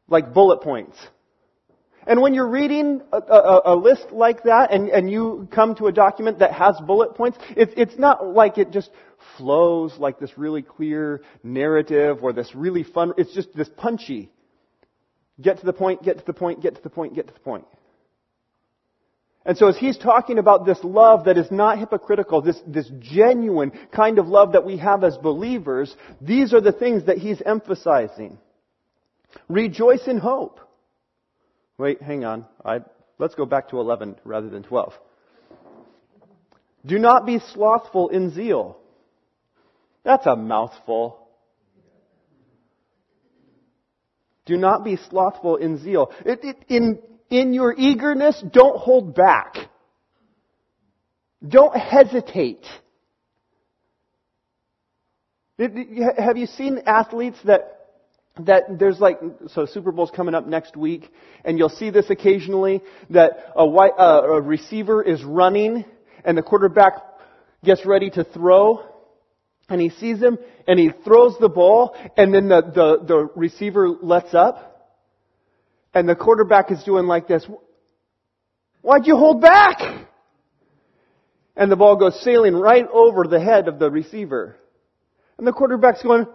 Like 0.08 0.34
bullet 0.34 0.62
points. 0.62 0.98
And 2.08 2.22
when 2.22 2.34
you're 2.34 2.50
reading 2.50 3.02
a, 3.12 3.18
a, 3.18 3.62
a, 3.74 3.76
list 3.76 4.12
like 4.12 4.44
that 4.44 4.72
and, 4.72 4.90
and 4.90 5.10
you 5.10 5.48
come 5.52 5.74
to 5.76 5.88
a 5.88 5.92
document 5.92 6.40
that 6.40 6.52
has 6.52 6.80
bullet 6.86 7.16
points, 7.16 7.38
it's, 7.58 7.74
it's 7.76 7.98
not 7.98 8.28
like 8.28 8.60
it 8.60 8.72
just 8.72 8.92
flows 9.38 9.98
like 9.98 10.20
this 10.20 10.38
really 10.38 10.62
clear 10.62 11.22
narrative 11.44 12.20
or 12.22 12.32
this 12.32 12.54
really 12.54 12.84
fun, 12.84 13.14
it's 13.18 13.34
just 13.34 13.56
this 13.56 13.70
punchy. 13.76 14.30
Get 15.42 15.60
to 15.60 15.66
the 15.66 15.74
point, 15.74 16.04
get 16.04 16.20
to 16.20 16.26
the 16.26 16.34
point, 16.34 16.62
get 16.62 16.76
to 16.76 16.82
the 16.82 16.90
point, 16.90 17.16
get 17.16 17.28
to 17.28 17.34
the 17.34 17.40
point. 17.40 17.66
And 19.46 19.56
so 19.58 19.68
as 19.68 19.78
he's 19.78 19.98
talking 19.98 20.40
about 20.40 20.66
this 20.66 20.80
love 20.84 21.26
that 21.26 21.38
is 21.38 21.52
not 21.52 21.78
hypocritical, 21.78 22.42
this, 22.42 22.60
this 22.66 22.90
genuine 23.00 23.72
kind 23.92 24.18
of 24.18 24.28
love 24.28 24.54
that 24.54 24.66
we 24.66 24.78
have 24.78 25.04
as 25.04 25.18
believers, 25.18 25.96
these 26.20 26.54
are 26.54 26.62
the 26.62 26.72
things 26.72 27.06
that 27.06 27.20
he's 27.20 27.42
emphasizing. 27.46 28.40
Rejoice 29.48 30.08
in 30.08 30.18
hope. 30.18 30.60
Wait, 31.78 32.02
hang 32.02 32.26
on. 32.26 32.46
I, 32.64 32.80
let's 33.20 33.36
go 33.36 33.46
back 33.46 33.70
to 33.70 33.80
11 33.80 34.16
rather 34.24 34.50
than 34.50 34.64
12. 34.64 34.94
Do 36.86 36.98
not 36.98 37.26
be 37.26 37.40
slothful 37.54 38.10
in 38.10 38.32
zeal. 38.34 38.78
That's 40.04 40.26
a 40.26 40.36
mouthful. 40.36 41.20
Do 44.46 44.58
not 44.58 44.84
be 44.84 44.98
slothful 45.10 45.58
in 45.58 45.78
zeal. 45.80 46.12
It, 46.26 46.40
it, 46.44 46.58
in, 46.68 47.00
in 47.30 47.54
your 47.54 47.74
eagerness, 47.78 48.42
don't 48.52 48.78
hold 48.78 49.16
back. 49.16 49.56
Don't 51.48 51.76
hesitate. 51.76 52.66
Have 55.58 56.38
you 56.38 56.48
seen 56.48 56.82
athletes 56.86 57.38
that 57.46 57.72
that 58.42 58.64
there's 58.78 59.00
like 59.00 59.20
so 59.48 59.66
Super 59.66 59.94
Bowl's 59.94 60.12
coming 60.12 60.36
up 60.36 60.46
next 60.46 60.76
week, 60.76 61.10
and 61.46 61.58
you'll 61.58 61.70
see 61.70 61.90
this 61.90 62.10
occasionally 62.10 62.82
that 63.10 63.54
a, 63.56 63.66
white, 63.66 63.94
uh, 63.98 64.24
a 64.24 64.42
receiver 64.42 65.02
is 65.02 65.24
running 65.24 65.86
and 66.26 66.38
the 66.38 66.42
quarterback 66.42 66.94
gets 67.64 67.86
ready 67.86 68.10
to 68.10 68.26
throw, 68.26 68.84
and 69.70 69.80
he 69.80 69.90
sees 69.90 70.20
him 70.20 70.38
and 70.68 70.78
he 70.78 70.92
throws 71.06 71.36
the 71.40 71.48
ball, 71.48 71.96
and 72.18 72.34
then 72.34 72.50
the 72.50 72.62
the, 72.62 73.06
the 73.06 73.30
receiver 73.36 73.88
lets 73.88 74.34
up. 74.34 74.75
And 75.96 76.08
the 76.08 76.16
quarterback 76.16 76.72
is 76.72 76.84
doing 76.84 77.08
like 77.08 77.28
this. 77.28 77.48
Why'd 78.82 79.08
you 79.08 79.16
hold 79.16 79.42
back? 79.42 79.80
And 81.56 81.72
the 81.72 81.78
ball 81.78 81.96
goes 81.96 82.22
sailing 82.22 82.54
right 82.54 82.86
over 82.92 83.24
the 83.24 83.40
head 83.40 83.70
of 83.70 83.80
the 83.80 83.90
receiver. 83.90 84.58
And 85.38 85.48
the 85.48 85.54
quarterback's 85.54 86.04
going, 86.04 86.28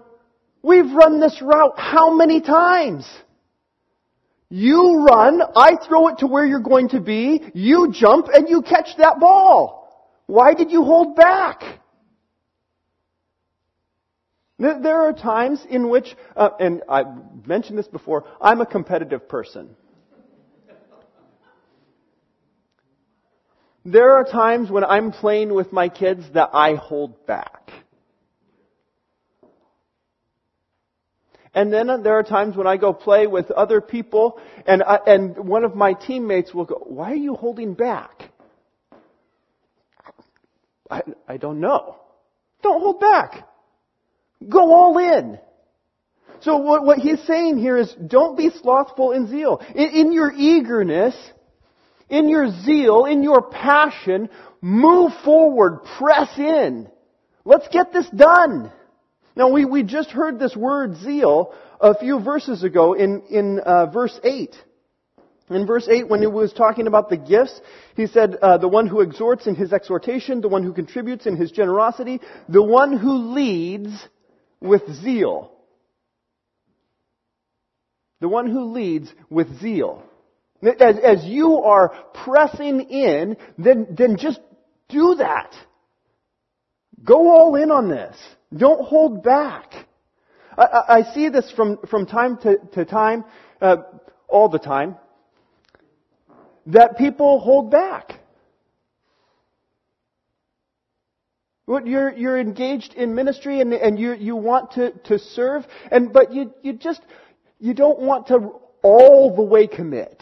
we've 0.63 0.91
run 0.91 1.21
this 1.21 1.41
route 1.43 1.75
how 1.77 2.15
many 2.15 2.41
times? 2.41 3.07
You 4.49 5.05
run, 5.09 5.43
I 5.55 5.77
throw 5.87 6.09
it 6.09 6.19
to 6.19 6.27
where 6.27 6.45
you're 6.45 6.59
going 6.59 6.89
to 6.89 7.01
be, 7.01 7.43
you 7.55 7.93
jump, 7.93 8.27
and 8.33 8.49
you 8.49 8.63
catch 8.63 8.89
that 8.97 9.21
ball. 9.21 10.17
Why 10.27 10.55
did 10.55 10.73
you 10.73 10.83
hold 10.83 11.15
back? 11.15 11.63
There 14.61 15.01
are 15.09 15.15
times 15.15 15.65
in 15.71 15.89
which, 15.89 16.15
uh, 16.37 16.51
and 16.61 16.83
I've 16.87 17.47
mentioned 17.47 17.79
this 17.79 17.89
before, 17.89 18.27
I'm 18.43 18.61
a 18.61 18.67
competitive 18.67 19.27
person. 19.27 19.75
There 23.87 24.13
are 24.13 24.25
times 24.25 24.71
when 24.71 24.85
I'm 24.85 25.13
playing 25.13 25.55
with 25.55 25.73
my 25.73 25.89
kids 25.89 26.25
that 26.35 26.51
I 26.53 26.75
hold 26.75 27.27
back. 27.27 27.71
And 31.55 31.73
then 31.73 32.03
there 32.03 32.19
are 32.19 32.23
times 32.23 32.55
when 32.55 32.67
I 32.67 32.77
go 32.77 32.93
play 32.93 33.27
with 33.27 33.51
other 33.51 33.81
people 33.81 34.39
and, 34.67 34.83
I, 34.83 34.99
and 35.07 35.39
one 35.39 35.65
of 35.65 35.75
my 35.75 35.95
teammates 35.95 36.53
will 36.53 36.67
go, 36.67 36.85
why 36.87 37.13
are 37.13 37.17
you 37.17 37.35
holding 37.35 37.73
back? 37.73 38.31
I, 40.91 41.03
I 41.27 41.39
don't 41.39 41.61
know. 41.61 41.97
Don't 42.63 42.81
hold 42.83 43.01
back. 43.01 43.50
Go 44.49 44.73
all 44.73 44.99
in. 44.99 45.39
So 46.41 46.57
what, 46.57 46.85
what 46.85 46.99
he's 46.99 47.23
saying 47.27 47.59
here 47.59 47.77
is 47.77 47.93
don't 47.95 48.37
be 48.37 48.51
slothful 48.51 49.13
in 49.13 49.29
zeal. 49.29 49.61
In, 49.75 49.91
in 49.91 50.13
your 50.13 50.33
eagerness, 50.33 51.15
in 52.09 52.29
your 52.29 52.51
zeal, 52.63 53.05
in 53.05 53.23
your 53.23 53.43
passion, 53.43 54.31
move 54.63 55.13
forward, 55.25 55.81
press 55.99 56.31
in. 56.39 56.89
Let's 57.45 57.69
get 57.69 57.93
this 57.93 58.09
done. 58.11 58.73
Now 59.37 59.51
we, 59.51 59.65
we 59.65 59.83
just 59.83 60.11
heard 60.11 60.39
this 60.39 60.57
word 60.57 60.97
zeal 60.97 61.55
a 61.81 61.99
few 61.99 62.21
verses 62.21 62.63
ago 62.63 62.95
in, 62.95 63.23
in 63.31 63.61
uh, 63.61 63.87
verse 63.87 64.19
8. 64.25 64.55
In 65.51 65.67
verse 65.67 65.89
8, 65.89 66.09
when 66.09 66.21
he 66.21 66.27
was 66.29 66.53
talking 66.53 66.87
about 66.87 67.11
the 67.11 67.17
gifts, 67.17 67.61
he 67.97 68.07
said, 68.07 68.37
uh, 68.37 68.59
the 68.59 68.69
one 68.69 68.87
who 68.87 69.01
exhorts 69.01 69.47
in 69.47 69.57
his 69.57 69.73
exhortation, 69.73 70.41
the 70.41 70.49
one 70.49 70.63
who 70.63 70.73
contributes 70.73 71.27
in 71.27 71.37
his 71.37 71.51
generosity, 71.51 72.21
the 72.49 72.63
one 72.63 72.97
who 72.97 73.35
leads 73.35 73.91
with 74.61 74.83
zeal. 75.03 75.53
The 78.21 78.29
one 78.29 78.51
who 78.51 78.73
leads 78.73 79.13
with 79.31 79.61
zeal. 79.61 80.03
As, 80.63 80.97
as 81.03 81.25
you 81.25 81.63
are 81.63 81.89
pressing 82.25 82.81
in, 82.91 83.37
then, 83.57 83.87
then 83.97 84.19
just 84.19 84.41
do 84.89 85.15
that. 85.17 85.55
Go 87.03 87.31
all 87.31 87.57
in 87.57 87.71
on 87.71 87.89
this. 87.89 88.17
Don't 88.55 88.85
hold 88.85 89.23
back. 89.23 89.73
I, 90.59 90.83
I 90.89 91.15
see 91.15 91.31
this 91.31 91.51
from, 91.53 91.79
from 91.89 92.05
time 92.05 92.37
to, 92.39 92.59
to 92.75 92.85
time, 92.85 93.25
uh, 93.63 93.77
all 94.29 94.51
the 94.51 94.59
time, 94.59 94.97
that 96.67 96.99
people 96.99 97.41
hold 97.41 97.71
back. 97.71 98.20
You're, 101.71 102.13
you're 102.13 102.39
engaged 102.39 102.95
in 102.95 103.15
ministry 103.15 103.61
and, 103.61 103.73
and 103.73 103.99
you, 103.99 104.13
you 104.15 104.35
want 104.35 104.73
to, 104.73 104.91
to 105.05 105.19
serve, 105.21 105.65
and, 105.91 106.13
but 106.13 106.35
you, 106.35 106.53
you 106.63 106.73
just, 106.73 107.01
you 107.61 107.75
don't 107.75 108.01
want 108.01 108.27
to 108.29 108.55
all 108.83 109.37
the 109.37 109.43
way 109.43 109.69
commit. 109.69 110.21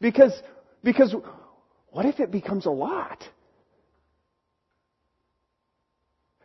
Because, 0.00 0.32
because 0.84 1.14
what 1.90 2.06
if 2.06 2.20
it 2.20 2.30
becomes 2.30 2.66
a 2.66 2.70
lot? 2.70 3.24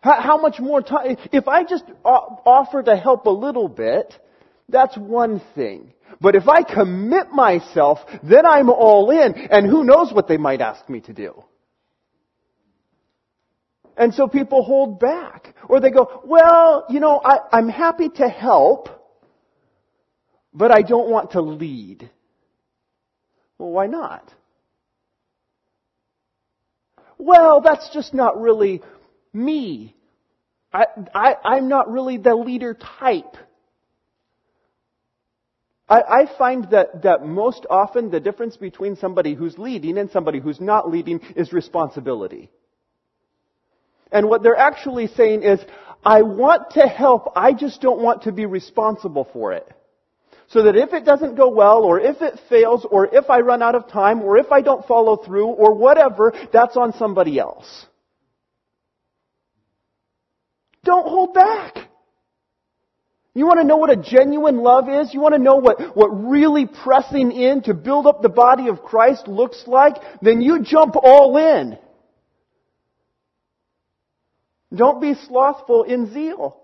How, 0.01 0.21
how 0.21 0.37
much 0.37 0.59
more 0.59 0.81
time? 0.81 1.17
If 1.31 1.47
I 1.47 1.63
just 1.63 1.83
offer 2.03 2.81
to 2.81 2.95
help 2.95 3.27
a 3.27 3.31
little 3.31 3.67
bit, 3.67 4.13
that's 4.67 4.97
one 4.97 5.41
thing. 5.53 5.93
But 6.19 6.35
if 6.35 6.47
I 6.47 6.63
commit 6.63 7.31
myself, 7.31 7.99
then 8.23 8.47
I'm 8.47 8.69
all 8.69 9.11
in, 9.11 9.33
and 9.35 9.67
who 9.67 9.83
knows 9.83 10.11
what 10.11 10.27
they 10.27 10.37
might 10.37 10.61
ask 10.61 10.89
me 10.89 11.01
to 11.01 11.13
do. 11.13 11.43
And 13.97 14.13
so 14.13 14.27
people 14.27 14.63
hold 14.63 14.99
back. 14.99 15.55
Or 15.67 15.79
they 15.79 15.89
go, 15.89 16.21
well, 16.23 16.85
you 16.89 16.99
know, 16.99 17.19
I, 17.23 17.39
I'm 17.51 17.67
happy 17.67 18.09
to 18.09 18.29
help, 18.29 18.89
but 20.53 20.71
I 20.71 20.83
don't 20.83 21.09
want 21.09 21.31
to 21.31 21.41
lead. 21.41 22.09
Well, 23.57 23.71
why 23.71 23.87
not? 23.87 24.31
Well, 27.17 27.61
that's 27.61 27.89
just 27.91 28.13
not 28.13 28.39
really 28.39 28.83
me. 29.33 29.95
I, 30.71 30.85
I, 31.15 31.35
I'm 31.43 31.67
not 31.67 31.91
really 31.91 32.17
the 32.17 32.35
leader 32.35 32.75
type. 32.75 33.35
I, 35.89 36.01
I 36.01 36.37
find 36.37 36.69
that, 36.71 37.01
that 37.03 37.25
most 37.25 37.65
often 37.69 38.11
the 38.11 38.19
difference 38.19 38.57
between 38.57 38.95
somebody 38.97 39.33
who's 39.33 39.57
leading 39.57 39.97
and 39.97 40.11
somebody 40.11 40.39
who's 40.39 40.61
not 40.61 40.89
leading 40.89 41.21
is 41.35 41.51
responsibility. 41.51 42.51
And 44.11 44.29
what 44.29 44.43
they're 44.43 44.57
actually 44.57 45.07
saying 45.07 45.43
is, 45.43 45.59
I 46.05 46.21
want 46.21 46.71
to 46.71 46.81
help, 46.81 47.33
I 47.35 47.53
just 47.53 47.81
don't 47.81 48.01
want 48.01 48.23
to 48.23 48.31
be 48.31 48.45
responsible 48.45 49.27
for 49.33 49.53
it. 49.53 49.67
So 50.49 50.63
that 50.63 50.77
if 50.77 50.93
it 50.93 51.03
doesn't 51.03 51.35
go 51.35 51.49
well, 51.49 51.83
or 51.83 51.99
if 51.99 52.21
it 52.21 52.39
fails, 52.47 52.85
or 52.89 53.13
if 53.13 53.29
I 53.29 53.39
run 53.39 53.61
out 53.61 53.75
of 53.75 53.89
time, 53.89 54.21
or 54.21 54.37
if 54.37 54.51
I 54.51 54.61
don't 54.61 54.85
follow 54.87 55.17
through, 55.17 55.47
or 55.47 55.73
whatever, 55.73 56.31
that's 56.53 56.77
on 56.77 56.93
somebody 56.93 57.37
else. 57.37 57.85
Don't 60.85 61.05
hold 61.05 61.33
back. 61.33 61.75
You 63.33 63.45
want 63.45 63.59
to 63.59 63.67
know 63.67 63.75
what 63.77 63.91
a 63.91 63.97
genuine 63.97 64.57
love 64.57 64.87
is? 64.89 65.13
You 65.13 65.19
want 65.19 65.35
to 65.35 65.39
know 65.39 65.57
what, 65.57 65.95
what 65.95 66.07
really 66.07 66.65
pressing 66.65 67.31
in 67.33 67.61
to 67.63 67.73
build 67.73 68.07
up 68.07 68.21
the 68.21 68.29
body 68.29 68.69
of 68.69 68.81
Christ 68.81 69.27
looks 69.27 69.65
like? 69.67 69.95
Then 70.21 70.41
you 70.41 70.63
jump 70.63 70.95
all 70.95 71.35
in. 71.35 71.77
Don't 74.73 75.01
be 75.01 75.13
slothful 75.13 75.83
in 75.83 76.13
zeal. 76.13 76.61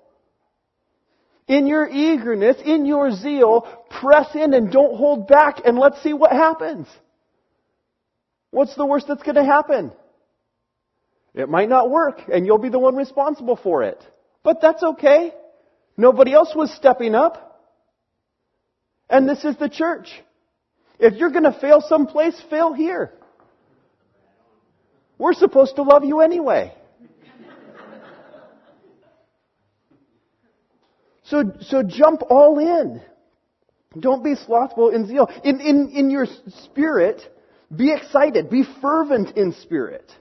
In 1.47 1.67
your 1.67 1.87
eagerness, 1.87 2.57
in 2.63 2.85
your 2.85 3.11
zeal, 3.11 3.61
press 3.89 4.33
in 4.35 4.53
and 4.53 4.71
don't 4.71 4.95
hold 4.95 5.27
back 5.27 5.61
and 5.65 5.77
let's 5.77 6.01
see 6.01 6.13
what 6.13 6.31
happens. 6.31 6.87
What's 8.51 8.75
the 8.75 8.85
worst 8.85 9.07
that's 9.07 9.23
going 9.23 9.35
to 9.35 9.43
happen? 9.43 9.91
It 11.33 11.49
might 11.49 11.69
not 11.69 11.89
work 11.89 12.21
and 12.31 12.45
you'll 12.45 12.59
be 12.59 12.69
the 12.69 12.79
one 12.79 12.95
responsible 12.95 13.55
for 13.55 13.83
it. 13.83 14.01
But 14.43 14.61
that's 14.61 14.83
okay. 14.83 15.33
Nobody 15.97 16.33
else 16.33 16.53
was 16.55 16.73
stepping 16.73 17.15
up. 17.15 17.49
And 19.09 19.27
this 19.27 19.43
is 19.43 19.55
the 19.57 19.69
church. 19.69 20.09
If 20.99 21.15
you're 21.15 21.31
going 21.31 21.43
to 21.43 21.57
fail 21.59 21.81
someplace, 21.81 22.41
fail 22.49 22.73
here. 22.73 23.11
We're 25.17 25.33
supposed 25.33 25.75
to 25.75 25.83
love 25.83 26.03
you 26.03 26.21
anyway. 26.21 26.73
So, 31.33 31.51
so 31.61 31.81
jump 31.81 32.21
all 32.29 32.59
in. 32.59 33.01
Don't 33.99 34.23
be 34.23 34.35
slothful 34.35 34.89
in 34.89 35.07
zeal. 35.07 35.27
In, 35.43 35.61
in, 35.61 35.89
in 35.89 36.11
your 36.11 36.27
spirit, 36.65 37.23
be 37.75 37.91
excited. 37.91 38.51
Be 38.51 38.63
fervent 38.83 39.35
in 39.35 39.53
spirit. 39.53 40.11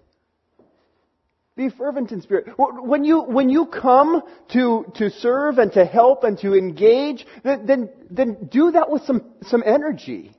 Be 1.55 1.69
fervent 1.69 2.13
in 2.13 2.23
spirit. 2.23 2.55
When 2.57 3.05
you, 3.05 3.25
when 3.25 3.51
you 3.51 3.67
come 3.67 4.23
to, 4.53 4.87
to 4.95 5.11
serve 5.11 5.59
and 5.59 5.71
to 5.75 5.85
help 5.85 6.25
and 6.25 6.39
to 6.39 6.55
engage, 6.55 7.27
then, 7.45 7.67
then, 7.67 7.91
then 8.11 8.49
do 8.51 8.71
that 8.71 8.89
with 8.89 9.03
some, 9.03 9.23
some 9.43 9.63
energy. 9.67 10.35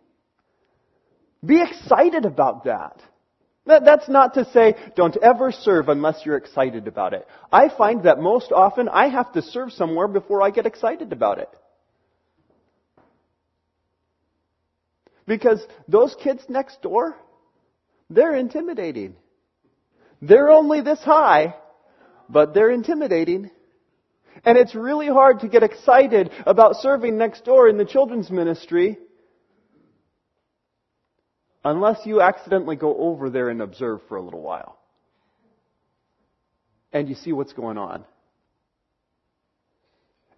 Be 1.46 1.62
excited 1.62 2.26
about 2.26 2.64
that. 2.64 3.00
That, 3.66 3.86
that's 3.86 4.10
not 4.10 4.34
to 4.34 4.46
say 4.52 4.76
don't 4.96 5.16
ever 5.18 5.52
serve 5.52 5.88
unless 5.88 6.26
you're 6.26 6.36
excited 6.36 6.88
about 6.88 7.14
it. 7.14 7.26
I 7.52 7.70
find 7.70 8.04
that 8.04 8.20
most 8.20 8.52
often 8.52 8.90
I 8.90 9.08
have 9.08 9.32
to 9.34 9.42
serve 9.42 9.72
somewhere 9.72 10.08
before 10.08 10.42
I 10.42 10.50
get 10.50 10.66
excited 10.66 11.14
about 11.14 11.40
it. 11.40 11.50
Because 15.26 15.66
those 15.88 16.14
kids 16.22 16.44
next 16.50 16.82
door, 16.82 17.16
they're 18.10 18.36
intimidating. 18.36 19.16
They're 20.22 20.52
only 20.52 20.82
this 20.82 21.00
high, 21.00 21.56
but 22.30 22.54
they're 22.54 22.72
intimidating. 22.72 23.50
And 24.44 24.58
it's 24.58 24.76
really 24.76 25.08
hard 25.08 25.40
to 25.40 25.48
get 25.48 25.64
excited 25.64 26.32
about 26.46 26.76
serving 26.78 27.18
next 27.18 27.46
door 27.46 27.70
in 27.70 27.78
the 27.78 27.86
children's 27.86 28.30
ministry 28.30 28.98
unless 31.64 32.06
you 32.06 32.22
accidentally 32.22 32.76
go 32.76 32.96
over 32.98 33.30
there 33.30 33.50
and 33.50 33.62
observe 33.62 34.02
for 34.08 34.18
a 34.18 34.22
little 34.22 34.42
while. 34.42 34.78
And 36.92 37.10
you 37.10 37.16
see 37.16 37.32
what's 37.32 37.54
going 37.54 37.78
on. 37.78 38.06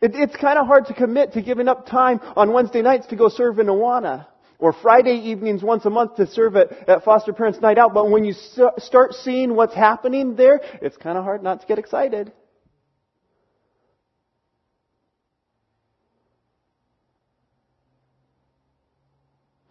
It, 0.01 0.11
it's 0.13 0.35
kind 0.35 0.59
of 0.59 0.67
hard 0.67 0.85
to 0.87 0.93
commit 0.93 1.33
to 1.33 1.41
giving 1.41 1.67
up 1.67 1.87
time 1.87 2.19
on 2.35 2.53
Wednesday 2.53 2.81
nights 2.81 3.07
to 3.07 3.15
go 3.15 3.29
serve 3.29 3.59
in 3.59 3.67
Awana. 3.67 4.27
Or 4.57 4.71
Friday 4.71 5.17
evenings 5.31 5.61
once 5.61 5.83
a 5.83 5.89
month 5.89 6.15
to 6.15 6.27
serve 6.27 6.55
at, 6.55 6.87
at 6.87 7.03
Foster 7.03 7.33
Parents 7.33 7.59
Night 7.59 7.77
Out. 7.77 7.93
But 7.93 8.09
when 8.09 8.23
you 8.23 8.33
start 8.77 9.13
seeing 9.13 9.53
what's 9.53 9.75
happening 9.75 10.35
there, 10.35 10.61
it's 10.81 10.95
kind 10.95 11.17
of 11.17 11.25
hard 11.25 11.43
not 11.43 11.59
to 11.59 11.67
get 11.67 11.77
excited. 11.77 12.31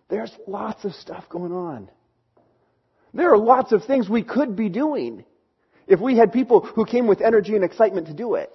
There's 0.09 0.33
lots 0.47 0.85
of 0.85 0.93
stuff 0.95 1.29
going 1.29 1.53
on. 1.53 1.91
There 3.13 3.33
are 3.33 3.39
lots 3.39 3.73
of 3.73 3.85
things 3.85 4.09
we 4.09 4.23
could 4.23 4.57
be 4.57 4.69
doing 4.69 5.25
if 5.87 6.01
we 6.01 6.17
had 6.17 6.33
people 6.33 6.61
who 6.61 6.85
came 6.85 7.07
with 7.07 7.21
energy 7.21 7.55
and 7.55 7.65
excitement 7.65 8.09
to 8.09 8.15
do 8.15 8.35
it. 8.35 8.51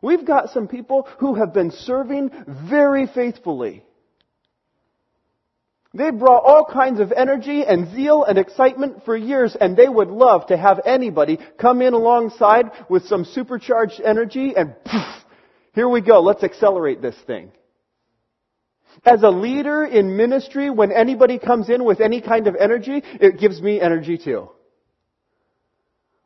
We've 0.00 0.24
got 0.24 0.50
some 0.50 0.68
people 0.68 1.08
who 1.18 1.34
have 1.34 1.52
been 1.52 1.72
serving 1.72 2.30
very 2.70 3.06
faithfully. 3.06 3.84
They 5.94 6.10
brought 6.10 6.44
all 6.44 6.64
kinds 6.64 7.00
of 7.00 7.12
energy 7.12 7.64
and 7.64 7.92
zeal 7.94 8.22
and 8.22 8.38
excitement 8.38 9.04
for 9.04 9.16
years, 9.16 9.56
and 9.58 9.76
they 9.76 9.88
would 9.88 10.08
love 10.08 10.46
to 10.48 10.56
have 10.56 10.80
anybody 10.84 11.38
come 11.58 11.82
in 11.82 11.94
alongside 11.94 12.66
with 12.88 13.06
some 13.06 13.24
supercharged 13.24 14.00
energy 14.00 14.54
and 14.56 14.74
poof, 14.84 15.24
here 15.74 15.88
we 15.88 16.00
go, 16.00 16.20
let's 16.20 16.42
accelerate 16.42 17.00
this 17.00 17.16
thing. 17.26 17.52
As 19.04 19.22
a 19.22 19.30
leader 19.30 19.84
in 19.84 20.16
ministry, 20.16 20.70
when 20.70 20.92
anybody 20.92 21.38
comes 21.38 21.68
in 21.70 21.84
with 21.84 22.00
any 22.00 22.20
kind 22.20 22.46
of 22.46 22.56
energy, 22.56 23.02
it 23.20 23.38
gives 23.38 23.62
me 23.62 23.80
energy 23.80 24.18
too. 24.18 24.50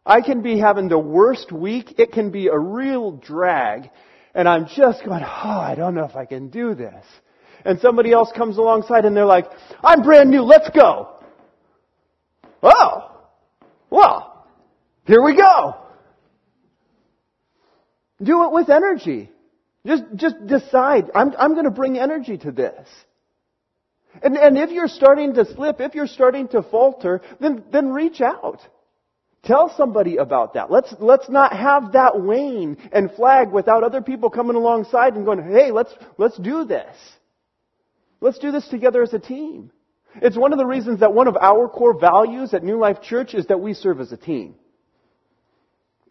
I 0.05 0.21
can 0.21 0.43
be 0.43 0.59
having 0.59 0.89
the 0.89 0.99
worst 0.99 1.53
week. 1.53 1.95
It 1.99 2.13
can 2.13 2.31
be 2.31 2.49
a 2.49 2.59
real 2.59 3.13
drag. 3.13 3.91
And 4.35 4.49
I'm 4.49 4.67
just 4.67 5.05
going, 5.05 5.23
oh, 5.23 5.61
I 5.61 5.75
don't 5.77 5.95
know 5.95 6.05
if 6.05 6.17
I 6.17 6.25
can 6.25 6.49
do 6.49 6.75
this. 6.75 7.05
And 7.65 7.79
somebody 7.81 8.13
else 8.13 8.33
comes 8.37 8.59
alongside 8.59 9.05
and 9.05 9.17
they're 9.17 9.25
like, 9.25 9.47
I'm 9.85 10.03
brand 10.03 10.31
new, 10.31 10.43
let's 10.43 10.71
go. 10.71 11.17
Oh, 12.63 13.21
well, 13.91 14.47
here 15.05 15.23
we 15.23 15.37
go. 15.37 15.77
Do 18.23 18.45
it 18.45 18.53
with 18.53 18.71
energy. 18.71 19.32
Just, 19.87 20.05
just 20.15 20.47
decide, 20.47 21.11
I'm, 21.15 21.33
I'm 21.37 21.53
going 21.55 21.65
to 21.65 21.73
bring 21.73 21.99
energy 21.99 22.39
to 22.39 22.53
this. 22.53 22.89
And, 24.23 24.37
and 24.37 24.59
if 24.59 24.71
you're 24.71 24.89
starting 24.89 25.35
to 25.35 25.45
slip, 25.45 25.81
if 25.81 25.95
you're 25.95 26.07
starting 26.07 26.49
to 26.49 26.63
falter, 26.63 27.21
then, 27.41 27.65
then 27.73 27.91
reach 27.91 28.21
out. 28.21 28.61
Tell 29.43 29.75
somebody 29.77 30.19
about 30.19 30.55
that. 30.55 30.71
Let's, 30.71 30.95
let's 31.01 31.29
not 31.29 31.53
have 31.53 31.93
that 31.93 32.21
wane 32.21 32.77
and 32.93 33.11
flag 33.11 33.51
without 33.51 33.83
other 33.83 34.01
people 34.01 34.31
coming 34.31 34.55
alongside 34.55 35.15
and 35.15 35.25
going, 35.25 35.43
hey, 35.43 35.73
let's, 35.73 35.93
let's 36.17 36.39
do 36.39 36.65
this. 36.65 36.95
Let's 38.21 38.39
do 38.39 38.53
this 38.53 38.69
together 38.69 39.03
as 39.03 39.13
a 39.15 39.19
team. 39.19 39.73
It's 40.17 40.37
one 40.37 40.53
of 40.53 40.59
the 40.59 40.67
reasons 40.67 41.01
that 41.01 41.13
one 41.13 41.27
of 41.27 41.37
our 41.37 41.69
core 41.69 41.99
values 41.99 42.55
at 42.55 42.63
New 42.63 42.79
Life 42.79 43.03
Church 43.03 43.35
is 43.35 43.47
that 43.47 43.61
we 43.61 43.75
serve 43.75 44.01
as 44.01 44.13
a 44.13 44.17
team. 44.17 44.55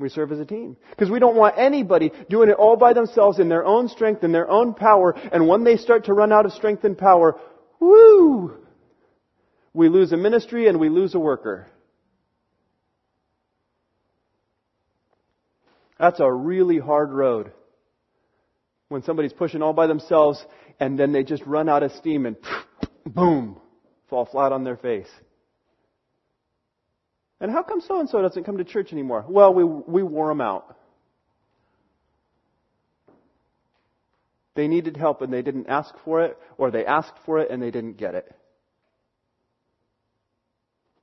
We 0.01 0.09
serve 0.09 0.31
as 0.31 0.39
a 0.39 0.45
team. 0.45 0.75
Because 0.89 1.11
we 1.11 1.19
don't 1.19 1.35
want 1.35 1.57
anybody 1.57 2.11
doing 2.29 2.49
it 2.49 2.55
all 2.55 2.75
by 2.75 2.93
themselves 2.93 3.39
in 3.39 3.49
their 3.49 3.63
own 3.63 3.87
strength 3.87 4.23
and 4.23 4.33
their 4.33 4.49
own 4.49 4.73
power. 4.73 5.11
And 5.11 5.47
when 5.47 5.63
they 5.63 5.77
start 5.77 6.05
to 6.05 6.13
run 6.13 6.33
out 6.33 6.45
of 6.45 6.53
strength 6.53 6.83
and 6.83 6.97
power, 6.97 7.39
whoo! 7.79 8.57
We 9.73 9.89
lose 9.89 10.11
a 10.11 10.17
ministry 10.17 10.67
and 10.67 10.79
we 10.79 10.89
lose 10.89 11.13
a 11.13 11.19
worker. 11.19 11.67
That's 15.99 16.19
a 16.19 16.31
really 16.31 16.79
hard 16.79 17.11
road. 17.11 17.51
When 18.89 19.03
somebody's 19.03 19.33
pushing 19.33 19.61
all 19.61 19.73
by 19.73 19.85
themselves 19.85 20.43
and 20.79 20.97
then 20.97 21.11
they 21.11 21.23
just 21.23 21.45
run 21.45 21.69
out 21.69 21.83
of 21.83 21.91
steam 21.93 22.25
and 22.25 22.35
boom, 23.05 23.61
fall 24.09 24.25
flat 24.25 24.51
on 24.51 24.63
their 24.63 24.77
face. 24.77 25.07
And 27.41 27.51
how 27.51 27.63
come 27.63 27.81
so 27.81 27.99
and 27.99 28.07
so 28.07 28.21
doesn't 28.21 28.43
come 28.43 28.59
to 28.59 28.63
church 28.63 28.93
anymore? 28.93 29.25
Well, 29.27 29.51
we, 29.53 29.63
we 29.63 30.03
wore 30.03 30.27
them 30.27 30.41
out. 30.41 30.77
They 34.53 34.67
needed 34.67 34.95
help 34.95 35.21
and 35.23 35.33
they 35.33 35.41
didn't 35.41 35.67
ask 35.67 35.93
for 36.05 36.21
it, 36.23 36.37
or 36.57 36.69
they 36.69 36.85
asked 36.85 37.17
for 37.25 37.39
it 37.39 37.49
and 37.49 37.61
they 37.61 37.71
didn't 37.71 37.97
get 37.97 38.13
it. 38.13 38.31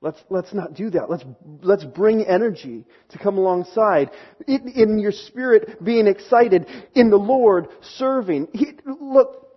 Let's, 0.00 0.20
let's 0.30 0.54
not 0.54 0.74
do 0.74 0.90
that. 0.90 1.10
Let's, 1.10 1.24
let's 1.60 1.82
bring 1.82 2.24
energy 2.24 2.84
to 3.08 3.18
come 3.18 3.36
alongside. 3.36 4.10
In, 4.46 4.68
in 4.68 4.98
your 5.00 5.10
spirit, 5.10 5.82
being 5.82 6.06
excited. 6.06 6.66
In 6.94 7.10
the 7.10 7.16
Lord, 7.16 7.66
serving. 7.96 8.46
He, 8.52 8.74
look, 8.86 9.48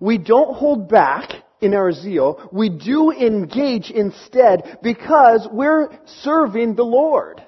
we 0.00 0.18
don't 0.18 0.56
hold 0.56 0.88
back 0.88 1.30
in 1.66 1.74
our 1.74 1.92
zeal. 1.92 2.48
We 2.52 2.70
do 2.70 3.10
engage 3.10 3.90
instead 3.90 4.78
because 4.82 5.46
we're 5.50 5.90
serving 6.22 6.76
the 6.76 6.84
Lord. 6.84 7.42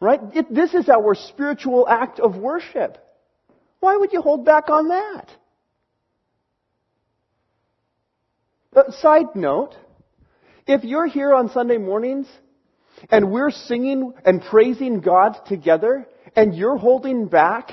Right? 0.00 0.20
It, 0.34 0.54
this 0.54 0.72
is 0.72 0.88
our 0.88 1.14
spiritual 1.14 1.86
act 1.88 2.20
of 2.20 2.36
worship. 2.36 2.96
Why 3.80 3.96
would 3.96 4.12
you 4.12 4.22
hold 4.22 4.44
back 4.44 4.70
on 4.70 4.88
that? 4.88 5.30
Uh, 8.74 8.90
side 8.92 9.34
note, 9.34 9.74
if 10.66 10.84
you're 10.84 11.06
here 11.06 11.34
on 11.34 11.50
Sunday 11.50 11.78
mornings 11.78 12.26
and 13.10 13.30
we're 13.30 13.50
singing 13.50 14.12
and 14.24 14.42
praising 14.42 15.00
God 15.00 15.36
together 15.46 16.06
and 16.34 16.54
you're 16.54 16.76
holding 16.76 17.26
back 17.26 17.72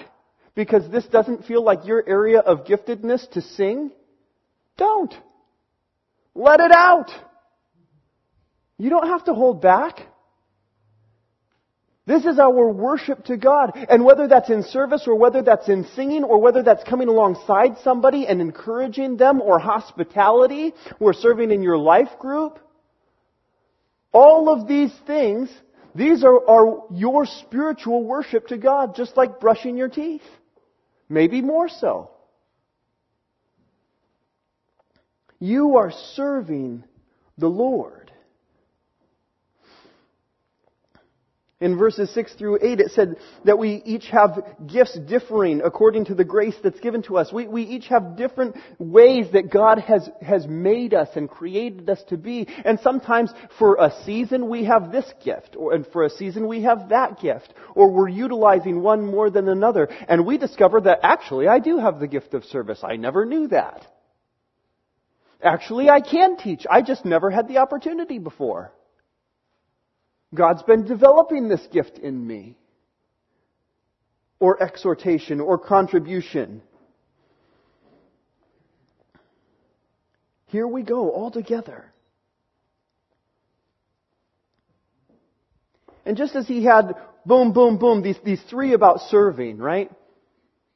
because 0.56 0.89
this 0.91 1.06
doesn't 1.06 1.46
feel 1.46 1.63
like 1.63 1.86
your 1.86 2.08
area 2.08 2.39
of 2.39 2.65
giftedness 2.65 3.30
to 3.32 3.41
sing, 3.41 3.91
don't. 4.77 5.13
Let 6.36 6.59
it 6.59 6.71
out. 6.75 7.12
You 8.77 8.89
don't 8.89 9.07
have 9.07 9.25
to 9.25 9.33
hold 9.33 9.62
back. 9.62 9.99
This 12.05 12.25
is 12.25 12.38
our 12.38 12.69
worship 12.69 13.25
to 13.25 13.38
God. 13.38 13.71
And 13.89 14.03
whether 14.03 14.27
that's 14.27 14.49
in 14.49 14.63
service 14.63 15.03
or 15.07 15.15
whether 15.15 15.41
that's 15.41 15.69
in 15.69 15.86
singing 15.95 16.23
or 16.23 16.41
whether 16.41 16.62
that's 16.62 16.83
coming 16.83 17.07
alongside 17.07 17.77
somebody 17.83 18.27
and 18.27 18.41
encouraging 18.41 19.15
them 19.15 19.41
or 19.41 19.57
hospitality 19.57 20.73
or 20.99 21.13
serving 21.13 21.51
in 21.51 21.63
your 21.63 21.77
life 21.77 22.09
group, 22.19 22.59
all 24.12 24.49
of 24.49 24.67
these 24.67 24.93
things, 25.07 25.49
these 25.95 26.23
are, 26.25 26.49
are 26.49 26.83
your 26.91 27.25
spiritual 27.25 28.03
worship 28.03 28.47
to 28.47 28.57
God, 28.57 28.95
just 28.95 29.15
like 29.15 29.39
brushing 29.39 29.77
your 29.77 29.89
teeth. 29.89 30.21
Maybe 31.07 31.41
more 31.41 31.69
so. 31.69 32.12
You 35.43 35.75
are 35.75 35.91
serving 36.13 36.86
the 37.38 37.49
Lord. 37.49 38.13
In 41.60 41.77
verses 41.77 42.10
6 42.13 42.36
through 42.36 42.60
8, 42.62 42.79
it 42.79 42.91
said 42.91 43.17
that 43.43 43.60
we 43.60 43.82
each 43.84 44.06
have 44.06 44.41
gifts 44.65 44.97
differing 44.97 45.62
according 45.62 46.06
to 46.06 46.15
the 46.15 46.23
grace 46.23 46.56
that's 46.63 46.79
given 46.79 47.03
to 47.03 47.17
us. 47.17 47.34
We, 47.34 47.49
we 47.49 47.63
each 47.63 47.88
have 47.88 48.15
different 48.15 48.56
ways 48.79 49.34
that 49.34 49.51
God 49.51 49.79
has, 49.79 50.10
has 50.21 50.47
made 50.47 50.93
us 50.93 51.10
and 51.13 51.29
created 51.29 51.89
us 51.89 52.01
to 52.08 52.15
be. 52.15 52.47
And 52.63 52.79
sometimes 52.79 53.29
for 53.60 53.75
a 53.75 53.91
season 54.06 54.47
we 54.47 54.63
have 54.63 54.93
this 54.93 55.12
gift, 55.25 55.58
or, 55.58 55.73
and 55.73 55.86
for 55.88 56.06
a 56.06 56.10
season 56.10 56.47
we 56.47 56.63
have 56.63 56.88
that 56.88 57.19
gift. 57.19 57.53
Or 57.75 57.91
we're 57.91 58.08
utilizing 58.08 58.82
one 58.82 59.06
more 59.06 59.29
than 59.29 59.49
another. 59.49 59.89
And 60.08 60.25
we 60.25 60.38
discover 60.38 60.79
that 60.79 60.99
actually 61.03 61.49
I 61.49 61.60
do 61.60 61.79
have 61.79 61.99
the 61.99 62.08
gift 62.08 62.34
of 62.34 62.45
service. 62.45 62.79
I 62.82 62.95
never 62.95 63.25
knew 63.25 63.49
that. 63.49 63.92
Actually, 65.43 65.89
I 65.89 65.99
can 65.99 66.38
teach. 66.38 66.65
I 66.69 66.82
just 66.82 67.03
never 67.03 67.29
had 67.29 67.47
the 67.47 67.58
opportunity 67.58 68.17
before. 68.17 68.71
God's 70.34 70.63
been 70.63 70.86
developing 70.86 71.49
this 71.49 71.65
gift 71.71 71.99
in 71.99 72.25
me. 72.25 72.58
Or 74.39 74.62
exhortation 74.62 75.39
or 75.41 75.58
contribution. 75.58 76.62
Here 80.47 80.67
we 80.67 80.84
go, 80.84 81.10
all 81.10 81.32
together. 81.32 81.91
And 86.06 86.17
just 86.17 86.36
as 86.36 86.47
he 86.47 86.63
had 86.63 86.95
boom, 87.25 87.53
boom, 87.53 87.77
boom, 87.77 88.01
these, 88.01 88.17
these 88.23 88.41
three 88.49 88.73
about 88.73 88.99
serving, 89.10 89.58
right? 89.58 89.89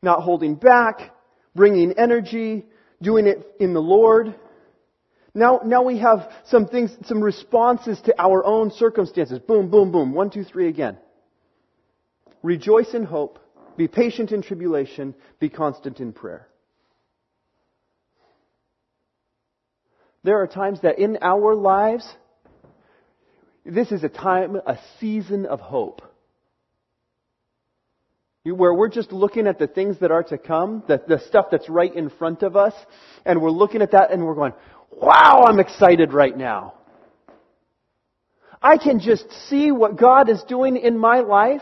Not 0.02 0.24
holding 0.24 0.56
back, 0.56 1.12
bringing 1.56 1.94
energy, 1.98 2.66
doing 3.02 3.28
it 3.28 3.46
in 3.60 3.74
the 3.74 3.82
Lord. 3.82 4.36
Now, 5.38 5.62
now 5.64 5.84
we 5.84 6.00
have 6.00 6.32
some 6.48 6.66
things, 6.66 6.90
some 7.06 7.22
responses 7.22 8.02
to 8.06 8.20
our 8.20 8.44
own 8.44 8.72
circumstances. 8.72 9.38
Boom, 9.38 9.70
boom, 9.70 9.92
boom. 9.92 10.12
One, 10.12 10.32
two, 10.32 10.44
three 10.44 10.68
again. 10.68 10.98
Rejoice 12.42 12.96
in 12.96 13.04
hope. 13.04 13.38
Be 13.78 13.88
patient 13.88 14.32
in 14.32 14.42
tribulation. 14.42 15.14
Be 15.40 15.50
constant 15.50 16.00
in 16.00 16.12
prayer. 16.12 16.48
There 20.24 20.42
are 20.42 20.48
times 20.48 20.82
that 20.82 20.98
in 20.98 21.20
our 21.22 21.54
lives, 21.54 22.12
this 23.64 23.92
is 23.92 24.04
a 24.04 24.10
time, 24.10 24.56
a 24.56 24.80
season 25.00 25.46
of 25.46 25.60
hope. 25.60 26.02
where 28.44 28.74
we're 28.74 28.90
just 28.90 29.12
looking 29.12 29.46
at 29.46 29.60
the 29.60 29.68
things 29.68 30.00
that 30.00 30.10
are 30.10 30.24
to 30.24 30.38
come, 30.40 30.82
the, 30.88 31.00
the 31.08 31.20
stuff 31.28 31.48
that's 31.52 31.70
right 31.70 31.94
in 31.94 32.10
front 32.10 32.42
of 32.42 32.56
us, 32.56 32.74
and 33.24 33.40
we're 33.40 33.52
looking 33.52 33.84
at 33.84 33.92
that 33.92 34.12
and 34.12 34.26
we're 34.26 34.36
going, 34.36 34.54
wow, 35.02 35.46
I'm 35.48 35.60
excited 35.60 36.14
right 36.14 36.36
now. 36.36 36.74
I 38.62 38.78
can 38.78 39.00
just 39.00 39.32
see 39.50 39.72
what 39.72 39.98
God 39.98 40.30
is 40.30 40.42
doing 40.44 40.78
in 40.78 40.98
my 40.98 41.20
life, 41.20 41.62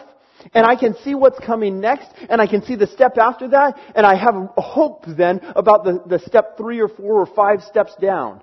and 0.53 0.65
I 0.65 0.75
can 0.75 0.95
see 1.03 1.13
what's 1.13 1.39
coming 1.39 1.81
next, 1.81 2.07
and 2.29 2.41
I 2.41 2.47
can 2.47 2.63
see 2.63 2.75
the 2.75 2.87
step 2.87 3.17
after 3.17 3.49
that, 3.49 3.77
and 3.95 4.05
I 4.05 4.15
have 4.15 4.35
hope 4.57 5.05
then 5.07 5.41
about 5.55 5.83
the, 5.83 6.03
the 6.05 6.19
step 6.19 6.57
three 6.57 6.79
or 6.79 6.87
four 6.87 7.19
or 7.19 7.25
five 7.25 7.63
steps 7.63 7.93
down. 8.01 8.41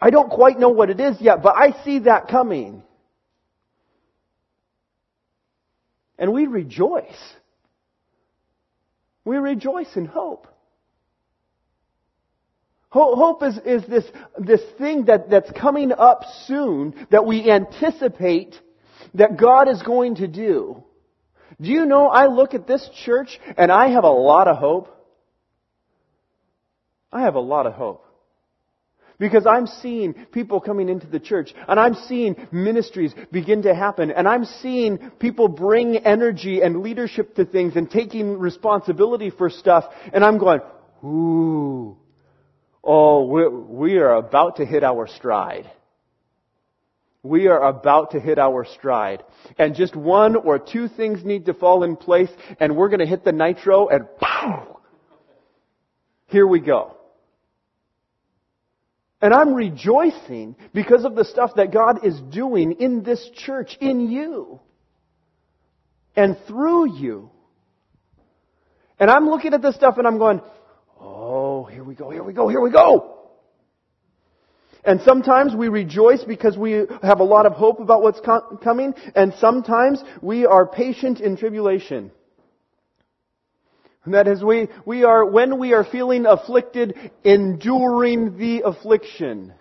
I 0.00 0.10
don't 0.10 0.30
quite 0.30 0.58
know 0.58 0.70
what 0.70 0.90
it 0.90 1.00
is 1.00 1.20
yet, 1.20 1.42
but 1.42 1.54
I 1.56 1.82
see 1.84 2.00
that 2.00 2.28
coming. 2.28 2.82
And 6.18 6.32
we 6.32 6.46
rejoice. 6.46 7.04
We 9.24 9.36
rejoice 9.36 9.96
in 9.96 10.04
hope. 10.04 10.48
Hope 12.92 13.42
is, 13.42 13.58
is 13.64 13.88
this, 13.88 14.04
this 14.38 14.60
thing 14.76 15.06
that, 15.06 15.30
that's 15.30 15.50
coming 15.52 15.92
up 15.92 16.24
soon 16.46 17.06
that 17.10 17.24
we 17.24 17.50
anticipate 17.50 18.54
that 19.14 19.38
God 19.38 19.68
is 19.68 19.82
going 19.82 20.16
to 20.16 20.28
do. 20.28 20.84
Do 21.58 21.70
you 21.70 21.86
know, 21.86 22.08
I 22.08 22.26
look 22.26 22.52
at 22.52 22.66
this 22.66 22.86
church 23.02 23.40
and 23.56 23.72
I 23.72 23.88
have 23.92 24.04
a 24.04 24.10
lot 24.10 24.46
of 24.46 24.58
hope. 24.58 24.94
I 27.10 27.22
have 27.22 27.34
a 27.34 27.40
lot 27.40 27.66
of 27.66 27.72
hope. 27.72 28.04
Because 29.18 29.46
I'm 29.46 29.66
seeing 29.66 30.12
people 30.32 30.60
coming 30.60 30.90
into 30.90 31.06
the 31.06 31.20
church, 31.20 31.54
and 31.68 31.78
I'm 31.78 31.94
seeing 31.94 32.48
ministries 32.50 33.14
begin 33.30 33.62
to 33.62 33.74
happen, 33.74 34.10
and 34.10 34.26
I'm 34.26 34.44
seeing 34.44 34.98
people 35.18 35.46
bring 35.46 35.96
energy 35.98 36.60
and 36.60 36.82
leadership 36.82 37.36
to 37.36 37.44
things 37.44 37.76
and 37.76 37.88
taking 37.88 38.38
responsibility 38.38 39.30
for 39.30 39.48
stuff, 39.48 39.84
and 40.12 40.24
I'm 40.24 40.38
going, 40.38 40.60
ooh, 41.04 41.96
oh, 42.82 43.24
we, 43.24 43.48
we 43.48 43.96
are 43.98 44.14
about 44.14 44.56
to 44.56 44.66
hit 44.66 44.82
our 44.84 45.06
stride. 45.06 45.70
We 47.22 47.46
are 47.46 47.62
about 47.62 48.12
to 48.12 48.20
hit 48.20 48.38
our 48.38 48.64
stride. 48.64 49.22
And 49.58 49.76
just 49.76 49.94
one 49.94 50.34
or 50.34 50.58
two 50.58 50.88
things 50.88 51.24
need 51.24 51.46
to 51.46 51.54
fall 51.54 51.84
in 51.84 51.96
place, 51.96 52.30
and 52.58 52.76
we're 52.76 52.88
going 52.88 53.00
to 53.00 53.06
hit 53.06 53.24
the 53.24 53.32
nitro, 53.32 53.88
and 53.88 54.06
pow! 54.18 54.80
Here 56.26 56.46
we 56.46 56.60
go. 56.60 56.96
And 59.20 59.32
I'm 59.32 59.54
rejoicing 59.54 60.56
because 60.74 61.04
of 61.04 61.14
the 61.14 61.24
stuff 61.24 61.52
that 61.54 61.72
God 61.72 62.04
is 62.04 62.20
doing 62.32 62.72
in 62.80 63.04
this 63.04 63.30
church, 63.34 63.76
in 63.80 64.10
you, 64.10 64.58
and 66.16 66.36
through 66.48 66.96
you. 66.96 67.30
And 68.98 69.10
I'm 69.10 69.28
looking 69.28 69.54
at 69.54 69.62
this 69.62 69.76
stuff 69.76 69.98
and 69.98 70.06
I'm 70.06 70.18
going, 70.18 70.40
oh, 71.02 71.64
here 71.64 71.84
we 71.84 71.94
go, 71.94 72.10
here 72.10 72.22
we 72.22 72.32
go, 72.32 72.48
here 72.48 72.60
we 72.60 72.70
go. 72.70 73.18
And 74.84 75.00
sometimes 75.02 75.54
we 75.54 75.68
rejoice 75.68 76.24
because 76.24 76.56
we 76.56 76.72
have 77.02 77.20
a 77.20 77.24
lot 77.24 77.46
of 77.46 77.52
hope 77.52 77.78
about 77.78 78.02
what's 78.02 78.20
coming, 78.62 78.94
and 79.14 79.32
sometimes 79.34 80.02
we 80.20 80.44
are 80.44 80.66
patient 80.66 81.20
in 81.20 81.36
tribulation. 81.36 82.10
And 84.04 84.14
that 84.14 84.26
is, 84.26 84.42
we, 84.42 84.68
we 84.84 85.04
are, 85.04 85.24
when 85.24 85.60
we 85.60 85.72
are 85.74 85.84
feeling 85.84 86.26
afflicted, 86.26 86.96
enduring 87.22 88.36
the 88.36 88.62
affliction. 88.64 89.54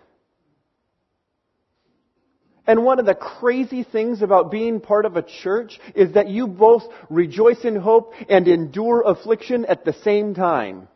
And 2.66 2.84
one 2.84 3.00
of 3.00 3.06
the 3.06 3.14
crazy 3.14 3.84
things 3.84 4.24
about 4.24 4.50
being 4.50 4.80
part 4.80 5.06
of 5.06 5.18
a 5.18 5.22
church 5.22 5.80
is 5.94 6.14
that 6.14 6.30
you 6.30 6.48
both 6.48 6.84
rejoice 7.10 7.64
in 7.64 7.76
hope 7.76 8.14
and 8.30 8.48
endure 8.48 9.04
affliction 9.06 9.66
at 9.66 9.86
the 9.86 9.94
same 9.94 10.34
time. 10.34 10.88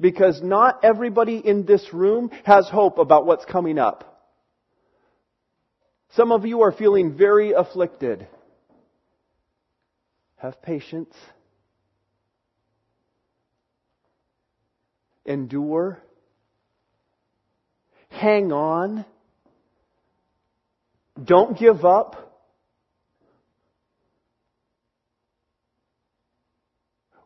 Because 0.00 0.40
not 0.42 0.84
everybody 0.84 1.38
in 1.38 1.66
this 1.66 1.92
room 1.92 2.30
has 2.44 2.68
hope 2.68 2.98
about 2.98 3.26
what's 3.26 3.44
coming 3.44 3.78
up. 3.78 4.08
Some 6.14 6.32
of 6.32 6.46
you 6.46 6.62
are 6.62 6.72
feeling 6.72 7.16
very 7.16 7.52
afflicted. 7.52 8.26
Have 10.36 10.62
patience. 10.62 11.14
Endure. 15.26 16.00
Hang 18.08 18.52
on. 18.52 19.04
Don't 21.22 21.58
give 21.58 21.84
up. 21.84 22.24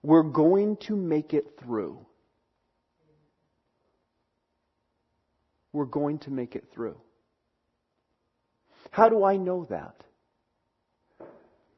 We're 0.02 0.22
going 0.24 0.78
to 0.88 0.96
make 0.96 1.32
it 1.32 1.60
through. 1.62 2.04
We're 5.72 5.84
going 5.84 6.18
to 6.20 6.30
make 6.30 6.54
it 6.54 6.64
through. 6.74 6.96
How 8.90 9.08
do 9.08 9.24
I 9.24 9.36
know 9.36 9.66
that? 9.70 9.96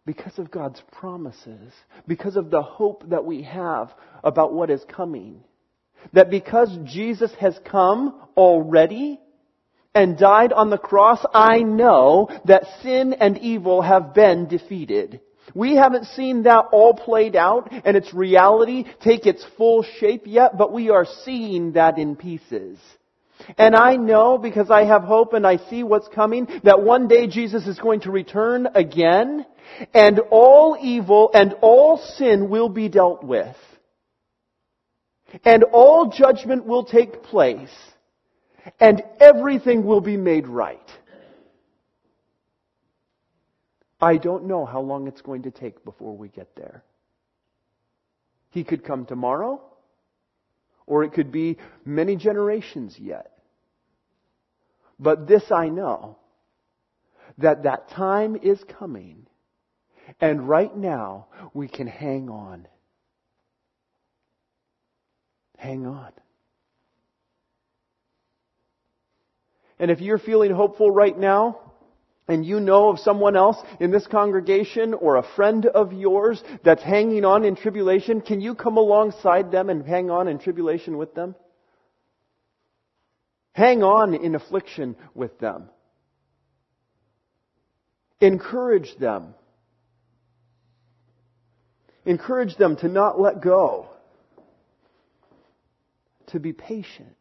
because 0.06 0.38
of 0.38 0.50
God's 0.50 0.82
promises, 0.92 1.72
because 2.06 2.36
of 2.36 2.50
the 2.50 2.62
hope 2.62 3.08
that 3.08 3.24
we 3.24 3.42
have 3.42 3.92
about 4.22 4.52
what 4.52 4.70
is 4.70 4.84
coming. 4.88 5.42
That 6.12 6.30
because 6.30 6.76
Jesus 6.84 7.32
has 7.40 7.58
come 7.64 8.20
already 8.36 9.18
and 9.94 10.18
died 10.18 10.52
on 10.52 10.68
the 10.68 10.78
cross, 10.78 11.24
I 11.32 11.60
know 11.60 12.28
that 12.44 12.64
sin 12.82 13.14
and 13.14 13.38
evil 13.38 13.80
have 13.80 14.12
been 14.12 14.46
defeated. 14.46 15.20
We 15.54 15.76
haven't 15.76 16.06
seen 16.06 16.42
that 16.42 16.66
all 16.72 16.94
played 16.94 17.36
out 17.36 17.70
and 17.72 17.96
its 17.96 18.12
reality 18.12 18.84
take 19.02 19.24
its 19.24 19.44
full 19.56 19.84
shape 19.98 20.22
yet, 20.26 20.58
but 20.58 20.72
we 20.72 20.90
are 20.90 21.06
seeing 21.24 21.72
that 21.72 21.98
in 21.98 22.16
pieces. 22.16 22.78
And 23.58 23.74
I 23.74 23.96
know 23.96 24.38
because 24.38 24.70
I 24.70 24.84
have 24.84 25.02
hope 25.02 25.32
and 25.32 25.46
I 25.46 25.58
see 25.68 25.82
what's 25.82 26.08
coming 26.08 26.48
that 26.64 26.82
one 26.82 27.08
day 27.08 27.26
Jesus 27.26 27.66
is 27.66 27.78
going 27.78 28.00
to 28.00 28.10
return 28.10 28.68
again 28.74 29.46
and 29.92 30.20
all 30.30 30.76
evil 30.80 31.30
and 31.34 31.54
all 31.60 31.98
sin 31.98 32.48
will 32.48 32.68
be 32.68 32.88
dealt 32.88 33.24
with. 33.24 33.56
And 35.44 35.64
all 35.64 36.10
judgment 36.10 36.64
will 36.64 36.84
take 36.84 37.22
place. 37.22 37.74
And 38.80 39.02
everything 39.20 39.84
will 39.84 40.00
be 40.00 40.16
made 40.16 40.46
right. 40.46 40.78
I 44.00 44.16
don't 44.16 44.44
know 44.46 44.64
how 44.64 44.80
long 44.80 45.06
it's 45.06 45.22
going 45.22 45.42
to 45.42 45.50
take 45.50 45.84
before 45.84 46.16
we 46.16 46.28
get 46.28 46.54
there. 46.56 46.82
He 48.50 48.64
could 48.64 48.84
come 48.84 49.04
tomorrow, 49.04 49.60
or 50.86 51.04
it 51.04 51.12
could 51.12 51.32
be 51.32 51.58
many 51.84 52.14
generations 52.14 52.96
yet. 52.98 53.33
But 54.98 55.26
this 55.26 55.50
I 55.50 55.68
know, 55.68 56.18
that 57.38 57.64
that 57.64 57.90
time 57.90 58.36
is 58.36 58.62
coming 58.78 59.26
and 60.20 60.48
right 60.48 60.74
now, 60.74 61.26
we 61.52 61.68
can 61.68 61.86
hang 61.86 62.28
on. 62.28 62.66
Hang 65.56 65.86
on. 65.86 66.12
And 69.78 69.90
if 69.90 70.00
you're 70.00 70.18
feeling 70.18 70.52
hopeful 70.52 70.90
right 70.90 71.16
now, 71.16 71.60
and 72.26 72.44
you 72.46 72.58
know 72.58 72.88
of 72.88 72.98
someone 73.00 73.36
else 73.36 73.58
in 73.80 73.90
this 73.90 74.06
congregation 74.06 74.94
or 74.94 75.16
a 75.16 75.34
friend 75.36 75.66
of 75.66 75.92
yours 75.92 76.42
that's 76.64 76.82
hanging 76.82 77.24
on 77.24 77.44
in 77.44 77.54
tribulation, 77.54 78.22
can 78.22 78.40
you 78.40 78.54
come 78.54 78.78
alongside 78.78 79.52
them 79.52 79.68
and 79.68 79.86
hang 79.86 80.10
on 80.10 80.28
in 80.28 80.38
tribulation 80.38 80.96
with 80.96 81.14
them? 81.14 81.34
Hang 83.54 83.84
on 83.84 84.14
in 84.14 84.34
affliction 84.34 84.96
with 85.14 85.38
them. 85.38 85.70
Encourage 88.20 88.96
them. 88.98 89.34
Encourage 92.04 92.56
them 92.56 92.76
to 92.76 92.88
not 92.88 93.18
let 93.18 93.40
go, 93.40 93.88
to 96.26 96.40
be 96.40 96.52
patient. 96.52 97.16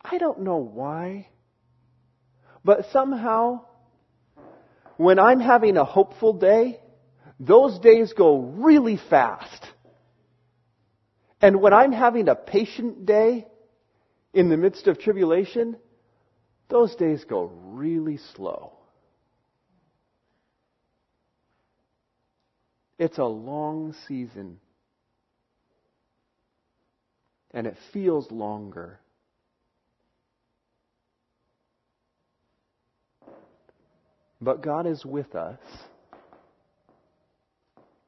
I 0.00 0.18
don't 0.18 0.42
know 0.42 0.58
why, 0.58 1.26
but 2.64 2.86
somehow, 2.92 3.64
when 4.96 5.18
I'm 5.18 5.40
having 5.40 5.76
a 5.76 5.84
hopeful 5.84 6.34
day, 6.34 6.80
those 7.40 7.80
days 7.80 8.12
go 8.12 8.38
really 8.38 8.98
fast. 9.10 9.73
And 11.40 11.60
when 11.60 11.72
I'm 11.72 11.92
having 11.92 12.28
a 12.28 12.34
patient 12.34 13.06
day 13.06 13.46
in 14.32 14.48
the 14.48 14.56
midst 14.56 14.86
of 14.86 14.98
tribulation, 14.98 15.76
those 16.68 16.94
days 16.96 17.24
go 17.24 17.52
really 17.66 18.18
slow. 18.34 18.72
It's 22.98 23.18
a 23.18 23.24
long 23.24 23.94
season. 24.06 24.58
And 27.52 27.66
it 27.66 27.76
feels 27.92 28.30
longer. 28.30 29.00
But 34.40 34.62
God 34.62 34.86
is 34.86 35.04
with 35.04 35.34
us. 35.34 35.58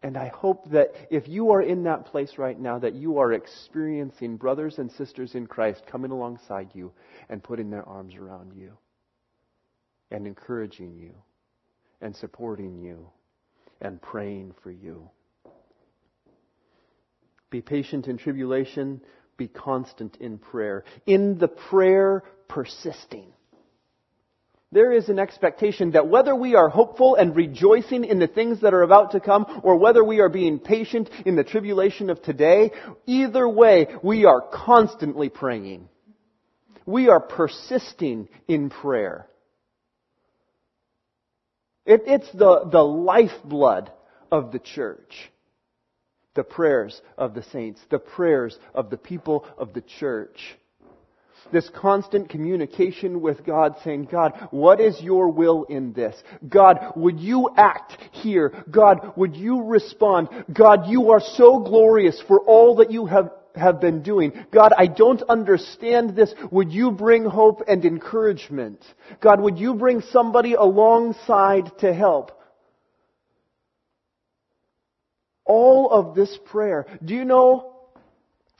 And 0.07 0.16
I 0.16 0.29
hope 0.29 0.71
that 0.71 0.92
if 1.11 1.27
you 1.27 1.51
are 1.51 1.61
in 1.61 1.83
that 1.83 2.07
place 2.07 2.38
right 2.38 2.57
now, 2.57 2.79
that 2.79 2.95
you 2.95 3.19
are 3.19 3.33
experiencing 3.33 4.37
brothers 4.37 4.79
and 4.79 4.88
sisters 4.92 5.35
in 5.35 5.49
Christ 5.49 5.83
coming 5.90 6.12
alongside 6.12 6.71
you 6.75 6.92
and 7.29 7.42
putting 7.42 7.71
their 7.71 7.85
arms 7.88 8.14
around 8.14 8.53
you 8.55 8.75
and 10.12 10.25
encouraging 10.29 10.95
you 10.95 11.12
and 12.01 12.14
supporting 12.14 12.79
you 12.79 13.09
and 13.81 14.01
praying 14.01 14.55
for 14.62 14.71
you. 14.71 15.11
Be 17.51 17.61
patient 17.61 18.07
in 18.07 18.16
tribulation, 18.16 19.01
be 19.37 19.49
constant 19.49 20.19
in 20.21 20.38
prayer. 20.38 20.85
In 21.07 21.37
the 21.37 21.49
prayer, 21.49 22.23
persisting. 22.47 23.33
There 24.72 24.92
is 24.92 25.09
an 25.09 25.18
expectation 25.18 25.92
that 25.92 26.09
whether 26.09 26.35
we 26.35 26.57
are 26.57 26.68
hopeful 26.68 27.14
and 27.14 27.37
rejoicing 27.37 28.05
in 28.05 28.18
the 28.18 28.26
things 28.26 28.62
that 28.62 28.74
are 28.74 28.83
about 28.83 29.12
to 29.12 29.20
come, 29.20 29.61
or 29.62 29.76
whether 29.76 30.02
we 30.02 30.20
are 30.20 30.29
being 30.29 30.59
patient 30.59 31.09
in 31.24 31.37
the 31.37 31.44
tribulation 31.44 32.11
of 32.11 32.20
today, 32.22 32.72
either 33.07 33.48
way, 33.48 33.87
we 34.02 34.24
are 34.24 34.40
constantly 34.40 35.29
praying. 35.29 35.88
We 36.85 37.09
are 37.09 37.20
persisting 37.20 38.29
in 38.48 38.70
prayer. 38.70 39.29
It, 41.85 42.02
it's 42.07 42.31
the, 42.33 42.68
the 42.70 42.83
lifeblood 42.83 43.92
of 44.33 44.50
the 44.50 44.59
church. 44.59 45.14
The 46.35 46.42
prayers 46.42 47.00
of 47.16 47.35
the 47.35 47.44
saints, 47.44 47.81
the 47.90 47.98
prayers 47.98 48.59
of 48.74 48.90
the 48.90 48.98
people 48.98 49.46
of 49.57 49.72
the 49.72 49.81
church. 49.81 50.59
This 51.53 51.71
constant 51.75 52.29
communication 52.29 53.21
with 53.21 53.45
God 53.45 53.77
saying, 53.85 54.09
God, 54.11 54.49
what 54.51 54.81
is 54.81 55.01
your 55.01 55.29
will 55.29 55.65
in 55.65 55.93
this? 55.93 56.17
God, 56.49 56.93
would 56.97 57.21
you 57.21 57.51
act 57.57 57.97
here? 58.13 58.53
God, 58.71 59.13
would 59.17 59.37
you 59.37 59.63
respond? 59.63 60.29
God, 60.53 60.87
you 60.89 61.11
are 61.13 61.21
so 61.21 61.61
glorious 61.61 62.23
for 62.27 62.41
all 62.41 62.77
that 62.77 62.91
you 62.91 63.07
have 63.07 63.31
have 63.57 63.81
been 63.81 64.03
doing. 64.03 64.33
God, 64.53 64.73
I 64.77 64.87
don't 64.87 65.23
understand 65.23 66.15
this. 66.15 66.35
Would 66.51 66.73
you 66.73 66.91
bring 66.91 67.25
hope 67.25 67.63
and 67.67 67.85
encouragement? 67.85 68.85
God, 69.21 69.41
would 69.41 69.59
you 69.59 69.75
bring 69.75 70.03
somebody 70.03 70.55
alongside 70.55 71.71
to 71.79 71.93
help? 71.93 72.33
All 75.45 75.91
of 75.91 76.15
this 76.15 76.39
prayer. 76.47 76.87
Do 77.05 77.15
you 77.15 77.25
know, 77.25 77.77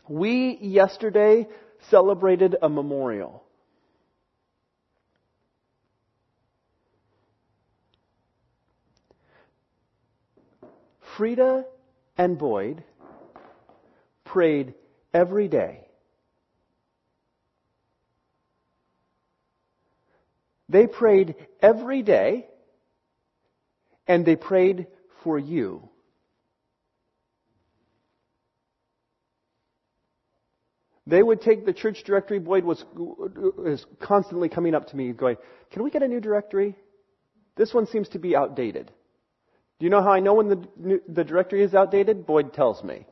we 0.09 0.57
yesterday 0.61 1.49
celebrated 1.91 2.57
a 2.61 2.69
memorial. 2.69 3.43
Frida 11.17 11.65
and 12.19 12.37
Boyd 12.37 12.83
prayed 14.25 14.75
every 15.15 15.49
day. 15.49 15.87
They 20.69 20.87
prayed 20.87 21.37
every 21.63 22.03
day, 22.03 22.47
and 24.07 24.27
they 24.27 24.37
prayed 24.37 24.89
for 25.23 25.39
you. 25.39 25.89
They 31.07 31.23
would 31.23 31.41
take 31.41 31.65
the 31.65 31.73
church 31.73 32.03
directory. 32.05 32.41
Boyd 32.41 32.65
was, 32.65 32.85
constantly 34.01 34.49
coming 34.49 34.75
up 34.75 34.89
to 34.89 34.97
me 34.97 35.13
going, 35.13 35.37
Can 35.71 35.85
we 35.85 35.91
get 35.91 36.03
a 36.03 36.09
new 36.09 36.21
directory? 36.21 36.75
This 37.57 37.73
one 37.73 37.87
seems 37.87 38.09
to 38.11 38.19
be 38.19 38.35
outdated. 38.35 38.91
Do 39.79 39.85
you 39.85 39.91
know 39.91 40.03
how 40.03 40.11
I 40.11 40.21
know 40.21 40.35
when 40.35 40.49
the, 40.49 41.01
the 41.09 41.25
directory 41.25 41.63
is 41.63 41.75
outdated? 41.75 42.27
Boyd 42.27 42.53
tells 42.55 42.83
me. 42.83 43.07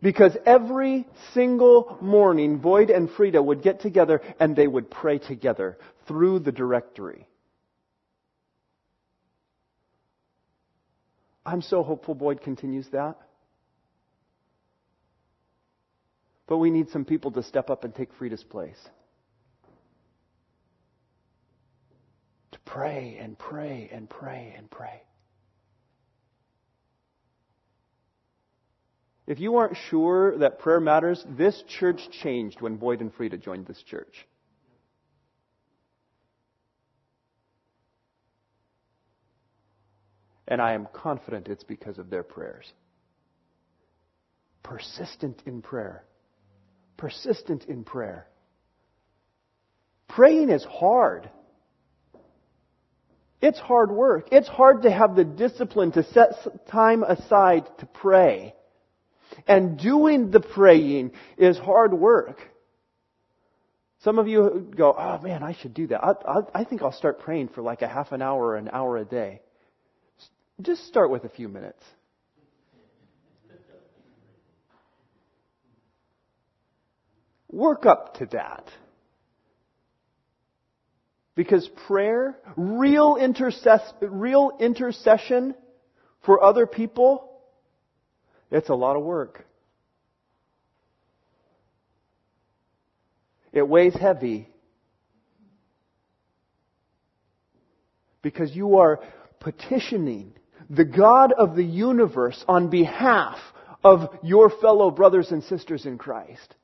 Because 0.00 0.36
every 0.46 1.06
single 1.34 1.98
morning, 2.00 2.58
Boyd 2.58 2.90
and 2.90 3.10
Frida 3.10 3.42
would 3.42 3.62
get 3.62 3.80
together 3.80 4.22
and 4.38 4.54
they 4.54 4.68
would 4.68 4.90
pray 4.90 5.18
together 5.18 5.76
through 6.06 6.38
the 6.38 6.52
directory. 6.52 7.26
I'm 11.44 11.62
so 11.62 11.82
hopeful 11.82 12.14
Boyd 12.14 12.42
continues 12.42 12.86
that. 12.92 13.16
But 16.48 16.56
we 16.56 16.70
need 16.70 16.88
some 16.88 17.04
people 17.04 17.30
to 17.32 17.42
step 17.42 17.68
up 17.68 17.84
and 17.84 17.94
take 17.94 18.08
Frida's 18.14 18.42
place. 18.42 18.78
To 22.52 22.58
pray 22.64 23.18
and 23.20 23.38
pray 23.38 23.90
and 23.92 24.08
pray 24.08 24.54
and 24.56 24.70
pray. 24.70 25.02
If 29.26 29.38
you 29.38 29.56
aren't 29.56 29.76
sure 29.90 30.38
that 30.38 30.58
prayer 30.58 30.80
matters, 30.80 31.22
this 31.36 31.62
church 31.78 32.00
changed 32.22 32.62
when 32.62 32.76
Boyd 32.76 33.02
and 33.02 33.12
Frida 33.12 33.36
joined 33.36 33.66
this 33.66 33.82
church. 33.82 34.26
And 40.50 40.62
I 40.62 40.72
am 40.72 40.88
confident 40.94 41.48
it's 41.48 41.62
because 41.62 41.98
of 41.98 42.08
their 42.08 42.22
prayers. 42.22 42.72
Persistent 44.62 45.42
in 45.44 45.60
prayer. 45.60 46.04
Persistent 46.98 47.64
in 47.64 47.84
prayer. 47.84 48.26
Praying 50.08 50.50
is 50.50 50.64
hard. 50.64 51.30
It's 53.40 53.58
hard 53.58 53.90
work. 53.90 54.28
It's 54.32 54.48
hard 54.48 54.82
to 54.82 54.90
have 54.90 55.14
the 55.14 55.24
discipline 55.24 55.92
to 55.92 56.02
set 56.02 56.32
time 56.68 57.02
aside 57.04 57.66
to 57.78 57.86
pray. 57.86 58.54
And 59.46 59.78
doing 59.78 60.30
the 60.30 60.40
praying 60.40 61.12
is 61.36 61.56
hard 61.56 61.94
work. 61.94 62.40
Some 64.00 64.18
of 64.18 64.26
you 64.26 64.68
go, 64.76 64.94
oh 64.96 65.20
man, 65.22 65.42
I 65.42 65.54
should 65.54 65.74
do 65.74 65.86
that. 65.88 66.02
I, 66.02 66.12
I, 66.26 66.40
I, 66.60 66.64
think 66.64 66.82
I'll 66.82 66.92
start 66.92 67.20
praying 67.20 67.48
for 67.48 67.62
like 67.62 67.82
a 67.82 67.88
half 67.88 68.12
an 68.12 68.22
hour 68.22 68.46
or 68.46 68.56
an 68.56 68.70
hour 68.72 68.96
a 68.96 69.04
day. 69.04 69.40
Just 70.60 70.86
start 70.86 71.10
with 71.10 71.24
a 71.24 71.28
few 71.28 71.48
minutes. 71.48 71.82
Work 77.50 77.86
up 77.86 78.18
to 78.18 78.26
that. 78.32 78.64
Because 81.34 81.68
prayer, 81.86 82.36
real, 82.56 83.16
intercess- 83.16 83.92
real 84.00 84.52
intercession 84.58 85.54
for 86.26 86.42
other 86.42 86.66
people, 86.66 87.40
it's 88.50 88.68
a 88.68 88.74
lot 88.74 88.96
of 88.96 89.04
work. 89.04 89.46
It 93.52 93.66
weighs 93.66 93.94
heavy. 93.94 94.48
Because 98.20 98.54
you 98.54 98.78
are 98.78 99.00
petitioning 99.40 100.32
the 100.68 100.84
God 100.84 101.32
of 101.32 101.56
the 101.56 101.64
universe 101.64 102.44
on 102.48 102.68
behalf 102.68 103.38
of 103.84 104.10
your 104.22 104.50
fellow 104.60 104.90
brothers 104.90 105.30
and 105.30 105.42
sisters 105.44 105.86
in 105.86 105.98
Christ. 105.98 106.54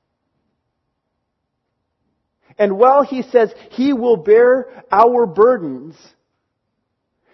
And 2.59 2.79
while 2.79 3.03
he 3.03 3.23
says 3.23 3.53
he 3.71 3.93
will 3.93 4.17
bear 4.17 4.85
our 4.91 5.27
burdens, 5.27 5.97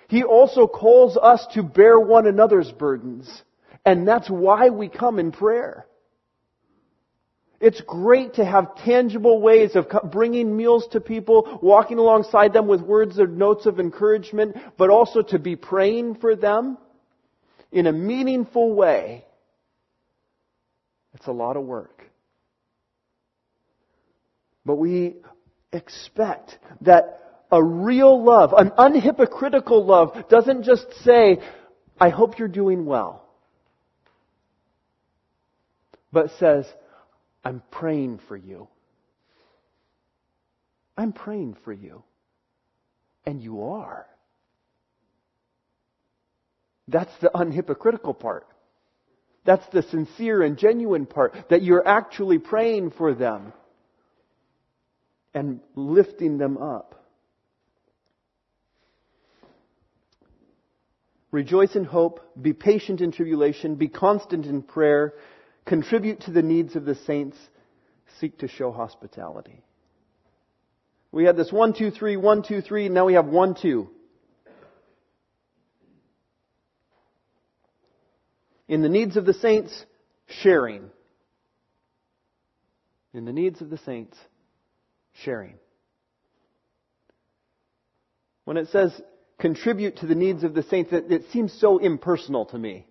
he 0.09 0.25
also 0.25 0.67
calls 0.67 1.17
us 1.17 1.47
to 1.55 1.63
bear 1.63 1.99
one 1.99 2.27
another's 2.27 2.73
burdens. 2.73 3.43
And 3.85 4.07
that's 4.07 4.29
why 4.29 4.71
we 4.71 4.89
come 4.89 5.19
in 5.19 5.33
prayer. 5.33 5.87
It's 7.61 7.81
great 7.83 8.35
to 8.35 8.45
have 8.45 8.75
tangible 8.77 9.41
ways 9.41 9.77
of 9.77 9.87
bringing 10.11 10.57
meals 10.57 10.89
to 10.93 11.01
people, 11.01 11.59
walking 11.63 11.99
alongside 11.99 12.55
them 12.55 12.67
with 12.67 12.81
words 12.81 13.21
or 13.21 13.27
notes 13.27 13.67
of 13.67 13.79
encouragement, 13.79 14.57
but 14.79 14.89
also 14.89 15.21
to 15.23 15.39
be 15.39 15.57
praying 15.57 16.17
for 16.17 16.35
them 16.35 16.79
in 17.71 17.87
a 17.87 17.93
meaningful 17.93 18.75
way. 18.75 19.27
It's 21.15 21.27
a 21.27 21.33
lot 21.33 21.59
of 21.59 21.65
work. 21.65 22.00
But 24.71 24.77
we 24.77 25.17
expect 25.73 26.57
that 26.83 27.43
a 27.51 27.61
real 27.61 28.25
love, 28.25 28.53
an 28.57 28.71
unhypocritical 28.71 29.85
love, 29.85 30.29
doesn't 30.29 30.63
just 30.63 30.87
say, 31.03 31.41
I 32.01 32.11
hope 32.11 32.39
you're 32.39 32.47
doing 32.47 32.87
well 32.87 33.27
but 36.13 36.31
says, 36.39 36.67
I'm 37.45 37.63
praying 37.71 38.21
for 38.29 38.37
you. 38.37 38.69
I'm 40.97 41.13
praying 41.13 41.57
for 41.65 41.73
you. 41.73 42.03
And 43.27 43.43
you 43.43 43.63
are. 43.65 44.07
That's 46.89 47.13
the 47.21 47.31
unhypocritical 47.35 48.19
part. 48.19 48.47
That's 49.45 49.67
the 49.73 49.83
sincere 49.83 50.43
and 50.43 50.59
genuine 50.59 51.07
part, 51.07 51.35
that 51.49 51.63
you're 51.63 51.87
actually 51.87 52.39
praying 52.39 52.91
for 52.91 53.15
them. 53.15 53.53
And 55.35 55.61
lifting 55.75 56.39
them 56.39 56.59
up. 56.59 57.01
Rejoice 61.31 61.77
in 61.77 61.85
hope, 61.85 62.21
be 62.41 62.53
patient 62.53 63.01
in 63.01 63.13
tribulation, 63.13 63.77
be 63.77 63.89
constant 63.89 64.47
in 64.47 64.63
prayer, 64.63 65.15
contribute 65.65 66.23
to 66.23 66.33
the 66.33 66.43
needs 66.43 66.75
of 66.75 66.85
the 66.85 66.97
saints, 66.97 67.37
seek 68.19 68.39
to 68.39 68.49
show 68.49 68.73
hospitality. 68.73 69.63
We 71.13 71.25
had 71.25 71.37
this 71.37 71.53
one, 71.53 71.73
two, 71.73 71.91
three, 71.91 72.17
one, 72.17 72.43
two, 72.43 72.61
three, 72.61 72.89
now 72.89 73.07
we 73.07 73.15
have 73.15 73.27
one, 73.27 73.55
two. 73.55 73.89
In 78.69 78.83
the 78.83 78.89
needs 78.89 79.17
of 79.17 79.25
the 79.25 79.35
saints, 79.35 79.85
sharing. 80.43 80.91
In 83.13 83.25
the 83.25 83.33
needs 83.33 83.61
of 83.61 83.71
the 83.71 83.79
saints, 83.79 84.17
sharing. 85.25 85.55
When 88.45 88.57
it 88.57 88.69
says 88.69 88.93
contribute 89.39 89.99
to 89.99 90.07
the 90.07 90.15
needs 90.15 90.45
of 90.45 90.55
the 90.55 90.63
saints, 90.65 90.93
it, 90.93 91.11
it 91.11 91.25
seems 91.33 91.53
so 91.61 91.79
impersonal 91.79 92.47
to 92.47 92.59
me. 92.59 92.87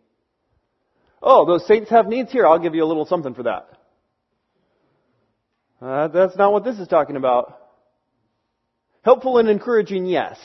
Oh, 1.22 1.46
those 1.46 1.68
saints 1.68 1.90
have 1.90 2.08
needs 2.08 2.32
here. 2.32 2.48
I'll 2.48 2.60
give 2.60 2.76
you 2.76 2.84
a 2.84 2.88
little 2.88 3.06
something 3.06 3.34
for 3.34 3.44
that. 3.44 3.68
Uh, 5.82 6.08
that's 6.10 6.36
not 6.38 6.52
what 6.52 6.64
this 6.64 6.80
is 6.80 6.88
talking 6.88 7.16
about. 7.16 7.58
Helpful 9.04 9.38
and 9.38 9.50
encouraging, 9.50 10.06
yes. 10.06 10.38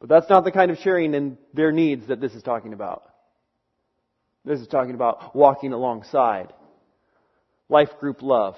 But 0.00 0.08
that's 0.08 0.28
not 0.28 0.44
the 0.44 0.52
kind 0.52 0.70
of 0.70 0.78
sharing 0.78 1.14
in 1.14 1.38
their 1.52 1.72
needs 1.72 2.08
that 2.08 2.20
this 2.20 2.34
is 2.34 2.42
talking 2.42 2.72
about. 2.72 3.02
This 4.44 4.60
is 4.60 4.68
talking 4.68 4.94
about 4.94 5.34
walking 5.34 5.72
alongside. 5.72 6.52
Life 7.68 7.88
group 7.98 8.22
love. 8.22 8.56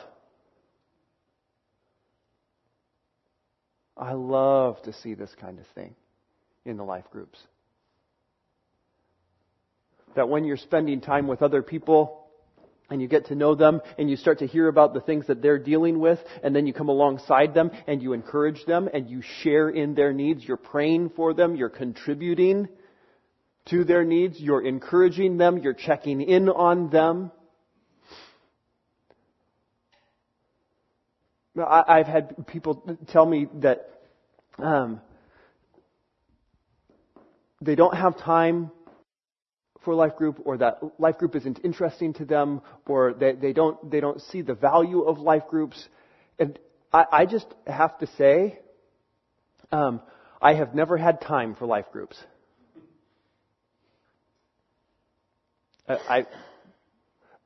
I 3.97 4.13
love 4.13 4.81
to 4.83 4.93
see 4.93 5.15
this 5.15 5.35
kind 5.41 5.59
of 5.59 5.67
thing 5.75 5.95
in 6.65 6.77
the 6.77 6.85
life 6.85 7.05
groups. 7.11 7.39
That 10.15 10.29
when 10.29 10.45
you're 10.45 10.57
spending 10.57 11.01
time 11.01 11.27
with 11.27 11.43
other 11.43 11.63
people, 11.63 12.27
and 12.91 13.03
you 13.03 13.09
get 13.09 13.27
to 13.27 13.35
know 13.35 13.55
them 13.55 13.81
and 13.99 14.09
you 14.09 14.17
start 14.17 14.39
to 14.39 14.47
hear 14.47 14.69
about 14.69 14.95
the 14.95 15.01
things 15.01 15.27
that 15.27 15.43
they're 15.43 15.59
dealing 15.59 15.99
with 15.99 16.19
and 16.43 16.55
then 16.55 16.67
you 16.67 16.73
come 16.73 16.89
alongside 16.89 17.55
them 17.55 17.71
and 17.87 18.03
you 18.03 18.13
encourage 18.13 18.65
them 18.65 18.89
and 18.93 19.11
you 19.11 19.23
share 19.43 19.69
in 19.69 19.95
their 19.95 20.13
needs. 20.13 20.45
You're 20.45 20.57
praying 20.57 21.11
for 21.11 21.35
them. 21.35 21.57
You're 21.57 21.69
contributing 21.69 22.69
to 23.71 23.85
their 23.85 24.05
needs. 24.05 24.39
You're 24.39 24.65
encouraging 24.65 25.37
them. 25.37 25.59
You're 25.59 25.75
checking 25.75 26.21
in 26.21 26.49
on 26.49 26.91
them. 26.91 27.33
I've 31.65 32.07
had 32.07 32.47
people 32.47 32.99
tell 33.09 33.25
me 33.25 33.47
that 33.61 33.89
um, 34.59 35.01
they 37.61 37.75
don't 37.75 37.97
have 37.97 38.19
time 38.19 38.71
for 39.85 39.95
life 39.95 40.17
group 40.17 40.41
or 40.45 40.59
that 40.59 40.81
life 40.99 41.17
group 41.17 41.37
isn't 41.37 41.61
interesting 41.65 42.13
to 42.15 42.25
them 42.25 42.61
or 42.87 43.15
they, 43.15 43.33
they 43.33 43.53
don't 43.53 43.91
they 43.91 44.01
don't 44.01 44.21
see 44.21 44.43
the 44.43 44.55
value 44.55 45.03
of 45.03 45.19
life 45.19 45.45
groups. 45.49 45.89
And 46.39 46.59
i, 46.93 47.05
I 47.13 47.27
just 47.27 47.47
have 47.67 47.97
to 47.99 48.07
say 48.19 48.59
um, 49.73 50.03
i 50.43 50.55
have 50.55 50.75
never 50.75 50.97
had 50.97 51.21
time 51.21 51.55
for 51.55 51.67
life 51.67 51.87
groups. 51.93 52.17
I, 55.89 55.95
I 55.95 56.27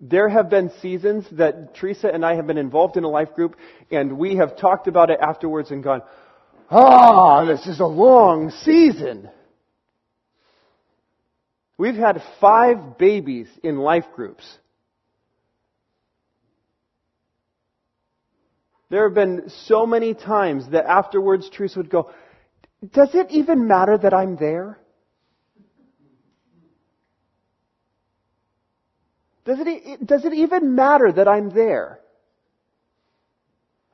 there 0.01 0.29
have 0.29 0.49
been 0.49 0.71
seasons 0.81 1.27
that 1.33 1.75
Teresa 1.75 2.09
and 2.13 2.25
I 2.25 2.35
have 2.35 2.47
been 2.47 2.59
involved 2.59 2.97
in 2.97 3.05
a 3.05 3.09
life 3.09 3.35
group, 3.35 3.57
and 3.91 4.19
we 4.19 4.37
have 4.37 4.57
talked 4.57 4.89
about 4.89 5.11
it 5.11 5.19
afterwards 5.21 5.71
and 5.71 5.85
gone, 5.85 6.03
ah, 6.71 7.43
oh, 7.43 7.47
this 7.47 7.67
is 7.67 7.81
a 7.81 7.87
long 7.87 8.51
season. 8.51 9.29
We've 11.77 11.97
had 11.97 12.23
five 12.41 12.99
babies 12.99 13.49
in 13.63 13.79
life 13.79 14.07
groups. 14.15 14.45
There 18.89 19.05
have 19.05 19.15
been 19.15 19.51
so 19.67 19.87
many 19.87 20.15
times 20.15 20.69
that 20.71 20.87
afterwards 20.87 21.49
Teresa 21.49 21.79
would 21.79 21.91
go, 21.91 22.11
Does 22.93 23.15
it 23.15 23.29
even 23.31 23.69
matter 23.69 23.97
that 23.99 24.15
I'm 24.15 24.37
there? 24.37 24.79
Does 29.44 29.59
it, 29.61 30.07
does 30.07 30.24
it 30.24 30.35
even 30.35 30.74
matter 30.74 31.11
that 31.12 31.26
I'm 31.26 31.50
there? 31.50 32.00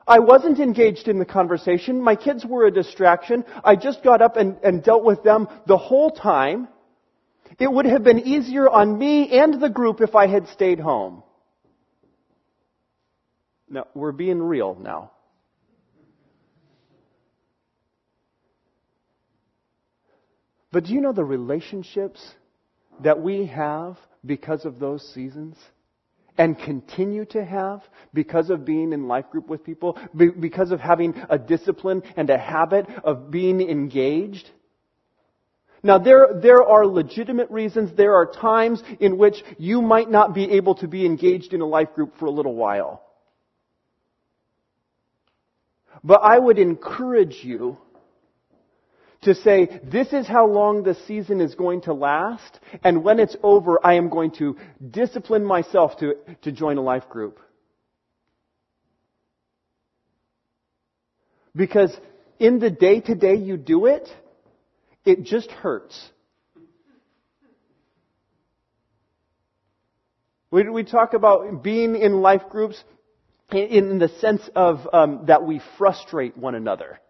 I 0.06 0.20
wasn't 0.20 0.60
engaged 0.60 1.08
in 1.08 1.18
the 1.18 1.24
conversation. 1.24 2.00
My 2.00 2.14
kids 2.14 2.44
were 2.44 2.66
a 2.66 2.70
distraction. 2.70 3.44
I 3.64 3.74
just 3.74 4.04
got 4.04 4.22
up 4.22 4.36
and, 4.36 4.56
and 4.62 4.82
dealt 4.82 5.04
with 5.04 5.22
them 5.24 5.48
the 5.66 5.76
whole 5.76 6.10
time. 6.10 6.68
It 7.58 7.70
would 7.70 7.86
have 7.86 8.04
been 8.04 8.20
easier 8.20 8.68
on 8.68 8.98
me 8.98 9.38
and 9.38 9.60
the 9.60 9.68
group 9.68 10.00
if 10.00 10.14
I 10.14 10.26
had 10.26 10.48
stayed 10.48 10.78
home. 10.78 11.22
Now, 13.68 13.86
we're 13.94 14.12
being 14.12 14.40
real 14.40 14.76
now. 14.80 15.10
But 20.70 20.84
do 20.84 20.92
you 20.92 21.00
know 21.00 21.12
the 21.12 21.24
relationships 21.24 22.20
that 23.02 23.20
we 23.20 23.46
have 23.46 23.96
because 24.24 24.64
of 24.64 24.78
those 24.78 25.02
seasons? 25.14 25.56
And 26.38 26.58
continue 26.58 27.24
to 27.26 27.42
have 27.42 27.82
because 28.12 28.50
of 28.50 28.66
being 28.66 28.92
in 28.92 29.08
life 29.08 29.30
group 29.30 29.48
with 29.48 29.64
people, 29.64 29.98
because 30.14 30.70
of 30.70 30.80
having 30.80 31.14
a 31.30 31.38
discipline 31.38 32.02
and 32.16 32.28
a 32.28 32.36
habit 32.36 32.86
of 33.04 33.30
being 33.30 33.62
engaged? 33.62 34.50
Now 35.82 35.98
there, 35.98 36.28
there 36.42 36.62
are 36.62 36.86
legitimate 36.86 37.50
reasons, 37.50 37.96
there 37.96 38.16
are 38.16 38.26
times 38.26 38.82
in 39.00 39.16
which 39.16 39.36
you 39.56 39.80
might 39.80 40.10
not 40.10 40.34
be 40.34 40.52
able 40.52 40.74
to 40.76 40.88
be 40.88 41.06
engaged 41.06 41.54
in 41.54 41.60
a 41.60 41.66
life 41.66 41.94
group 41.94 42.18
for 42.18 42.26
a 42.26 42.30
little 42.30 42.54
while. 42.54 43.02
But 46.02 46.20
I 46.22 46.38
would 46.38 46.58
encourage 46.58 47.40
you 47.42 47.78
to 49.26 49.34
say, 49.34 49.80
this 49.84 50.12
is 50.12 50.26
how 50.26 50.46
long 50.46 50.82
the 50.82 50.96
season 51.06 51.40
is 51.40 51.54
going 51.54 51.82
to 51.82 51.92
last, 51.92 52.60
and 52.82 53.04
when 53.04 53.18
it's 53.18 53.36
over, 53.42 53.84
I 53.84 53.94
am 53.94 54.08
going 54.08 54.30
to 54.38 54.56
discipline 54.88 55.44
myself 55.44 55.98
to, 55.98 56.14
to 56.42 56.52
join 56.52 56.78
a 56.78 56.80
life 56.80 57.08
group. 57.08 57.40
Because 61.54 61.94
in 62.38 62.60
the 62.60 62.70
day 62.70 63.00
to 63.00 63.14
day 63.14 63.34
you 63.34 63.56
do 63.56 63.86
it, 63.86 64.08
it 65.04 65.24
just 65.24 65.50
hurts. 65.50 66.00
We, 70.52 70.68
we 70.68 70.84
talk 70.84 71.14
about 71.14 71.64
being 71.64 71.96
in 71.96 72.20
life 72.20 72.48
groups 72.48 72.82
in, 73.50 73.90
in 73.90 73.98
the 73.98 74.08
sense 74.20 74.42
of 74.54 74.86
um, 74.92 75.24
that 75.26 75.44
we 75.44 75.60
frustrate 75.78 76.36
one 76.36 76.54
another. 76.54 77.00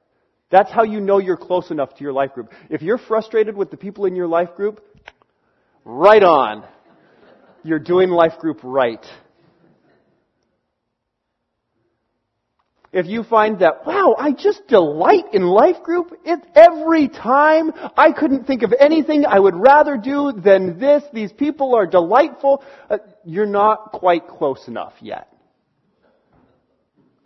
That's 0.50 0.70
how 0.70 0.84
you 0.84 1.00
know 1.00 1.18
you're 1.18 1.36
close 1.36 1.70
enough 1.70 1.94
to 1.96 2.02
your 2.02 2.12
life 2.12 2.32
group. 2.32 2.52
If 2.70 2.82
you're 2.82 2.98
frustrated 2.98 3.56
with 3.56 3.70
the 3.70 3.76
people 3.76 4.04
in 4.06 4.14
your 4.14 4.28
life 4.28 4.54
group, 4.54 4.80
right 5.84 6.22
on. 6.22 6.64
You're 7.64 7.80
doing 7.80 8.10
life 8.10 8.38
group 8.38 8.60
right. 8.62 9.04
if 12.96 13.04
you 13.04 13.24
find 13.24 13.58
that, 13.58 13.86
wow, 13.86 14.16
I 14.18 14.32
just 14.32 14.66
delight 14.68 15.34
in 15.34 15.42
life 15.42 15.82
group 15.82 16.18
it, 16.24 16.40
every 16.54 17.08
time. 17.08 17.70
I 17.94 18.10
couldn't 18.10 18.46
think 18.46 18.62
of 18.62 18.72
anything 18.78 19.26
I 19.26 19.38
would 19.38 19.54
rather 19.54 19.98
do 19.98 20.32
than 20.32 20.78
this. 20.78 21.02
These 21.12 21.30
people 21.30 21.74
are 21.74 21.86
delightful. 21.86 22.64
Uh, 22.88 22.96
you're 23.22 23.44
not 23.44 23.92
quite 23.92 24.26
close 24.26 24.66
enough 24.66 24.94
yet. 25.02 25.28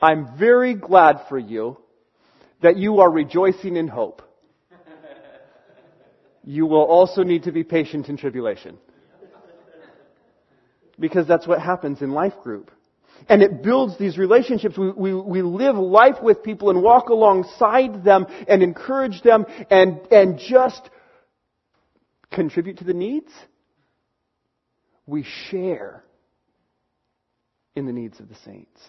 I'm 0.02 0.36
very 0.36 0.74
glad 0.74 1.20
for 1.28 1.38
you 1.38 1.78
that 2.62 2.76
you 2.76 3.00
are 3.00 3.10
rejoicing 3.10 3.76
in 3.76 3.88
hope. 3.88 4.22
You 6.44 6.66
will 6.66 6.84
also 6.84 7.22
need 7.22 7.44
to 7.44 7.52
be 7.52 7.64
patient 7.64 8.08
in 8.08 8.16
tribulation. 8.16 8.78
Because 10.98 11.26
that's 11.26 11.46
what 11.46 11.60
happens 11.60 12.02
in 12.02 12.10
life 12.10 12.34
group 12.42 12.70
and 13.28 13.42
it 13.42 13.62
builds 13.62 13.98
these 13.98 14.16
relationships. 14.16 14.78
We, 14.78 14.90
we, 14.90 15.14
we 15.14 15.42
live 15.42 15.76
life 15.76 16.16
with 16.22 16.42
people 16.42 16.70
and 16.70 16.82
walk 16.82 17.08
alongside 17.08 18.04
them 18.04 18.26
and 18.48 18.62
encourage 18.62 19.22
them 19.22 19.46
and, 19.70 20.00
and 20.10 20.38
just 20.38 20.88
contribute 22.30 22.78
to 22.78 22.84
the 22.84 22.94
needs. 22.94 23.30
We 25.06 25.24
share 25.50 26.04
in 27.74 27.86
the 27.86 27.92
needs 27.92 28.20
of 28.20 28.28
the 28.28 28.36
saints. 28.44 28.80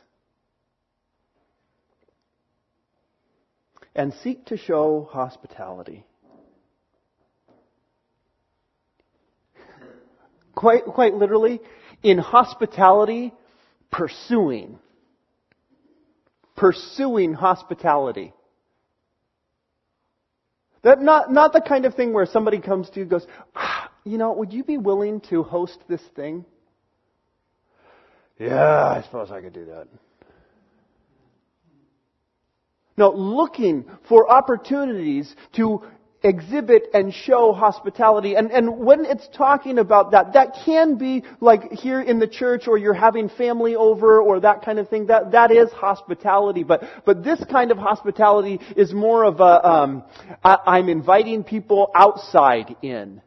And 3.94 4.14
seek 4.24 4.46
to 4.46 4.58
show 4.58 5.10
hospitality. 5.12 6.06
Quite, 10.56 10.86
quite 10.86 11.14
literally, 11.14 11.60
in 12.04 12.18
hospitality, 12.18 13.34
pursuing. 13.92 14.80
pursuing 16.56 17.34
hospitality. 17.34 18.34
That 20.84 21.02
not, 21.02 21.32
not 21.32 21.54
the 21.54 21.62
kind 21.62 21.86
of 21.86 21.96
thing 21.96 22.14
where 22.14 22.26
somebody 22.26 22.60
comes 22.60 22.90
to 22.92 22.96
you 22.98 23.02
and 23.02 23.10
goes, 23.10 23.26
ah, 23.56 23.92
you 24.04 24.18
know, 24.18 24.32
would 24.34 24.54
you 24.54 24.64
be 24.64 24.78
willing 24.78 25.22
to 25.30 25.44
host 25.44 25.78
this 25.88 26.02
thing? 26.16 26.46
Yeah, 28.40 28.84
I 28.98 29.02
suppose 29.04 29.32
I 29.32 29.42
could 29.42 29.54
do 29.54 29.66
that. 29.66 29.88
No, 33.02 33.10
looking 33.10 33.86
for 34.08 34.30
opportunities 34.30 35.36
to 35.54 35.82
exhibit 36.22 36.84
and 36.94 37.12
show 37.12 37.52
hospitality. 37.52 38.36
And, 38.36 38.52
and 38.52 38.78
when 38.78 39.06
it's 39.06 39.28
talking 39.36 39.80
about 39.80 40.12
that, 40.12 40.34
that 40.34 40.56
can 40.64 41.00
be 41.00 41.24
like 41.40 41.72
here 41.72 42.00
in 42.00 42.20
the 42.20 42.28
church 42.28 42.68
or 42.68 42.78
you're 42.78 42.94
having 42.94 43.28
family 43.28 43.76
over 43.76 44.22
or 44.22 44.42
that 44.42 44.64
kind 44.64 44.78
of 44.78 44.88
thing. 44.88 45.08
That, 45.08 45.32
that 45.32 45.50
is 45.50 45.72
hospitality. 45.72 46.64
But, 46.64 46.84
but 47.04 47.24
this 47.24 47.44
kind 47.50 47.72
of 47.72 47.80
hospitality 47.80 48.60
is 48.78 48.94
more 48.94 49.26
of 49.26 49.40
a, 49.40 49.68
um, 49.68 50.04
I, 50.44 50.58
I'm 50.68 50.88
inviting 50.88 51.44
people 51.44 51.90
outside 51.96 52.76
in. 52.84 53.24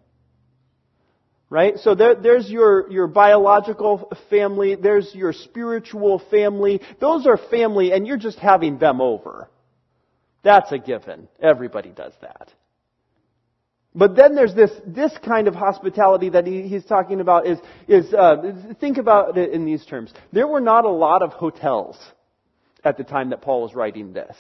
Right? 1.51 1.79
So 1.79 1.97
there, 1.97 2.15
there's 2.15 2.49
your, 2.49 2.89
your 2.93 3.09
biological 3.09 4.09
family, 4.31 4.77
there's 4.77 5.13
your 5.17 5.33
spiritual 5.33 6.23
family. 6.31 6.81
Those 7.01 7.27
are 7.27 7.37
family 7.51 7.91
and 7.91 8.07
you're 8.07 8.19
just 8.19 8.39
having 8.39 8.79
them 8.79 9.01
over. 9.01 9.49
That's 10.45 10.71
a 10.71 10.79
given. 10.79 11.29
Everybody 11.41 11.91
does 11.91 12.13
that. 12.21 12.53
But 13.95 14.17
then 14.17 14.35
there's 14.35 14.55
this, 14.55 14.71
this 14.87 15.13
kind 15.25 15.49
of 15.49 15.55
hospitality 15.55 16.29
that 16.31 16.47
he, 16.47 16.63
he's 16.63 16.85
talking 16.85 17.21
about 17.21 17.47
is, 17.47 17.59
is 17.87 18.13
uh, 18.13 18.75
think 18.81 18.99
about 18.99 19.39
it 19.39 19.53
in 19.53 19.65
these 19.65 19.87
terms. 19.87 20.13
There 20.33 20.49
were 20.49 20.61
not 20.61 20.85
a 20.85 20.91
lot 20.91 21.23
of 21.23 21.33
hotels 21.33 21.97
at 22.83 22.99
the 22.99 23.05
time 23.05 23.31
that 23.31 23.41
Paul 23.41 23.63
was 23.63 23.75
writing 23.75 24.13
this. 24.13 24.37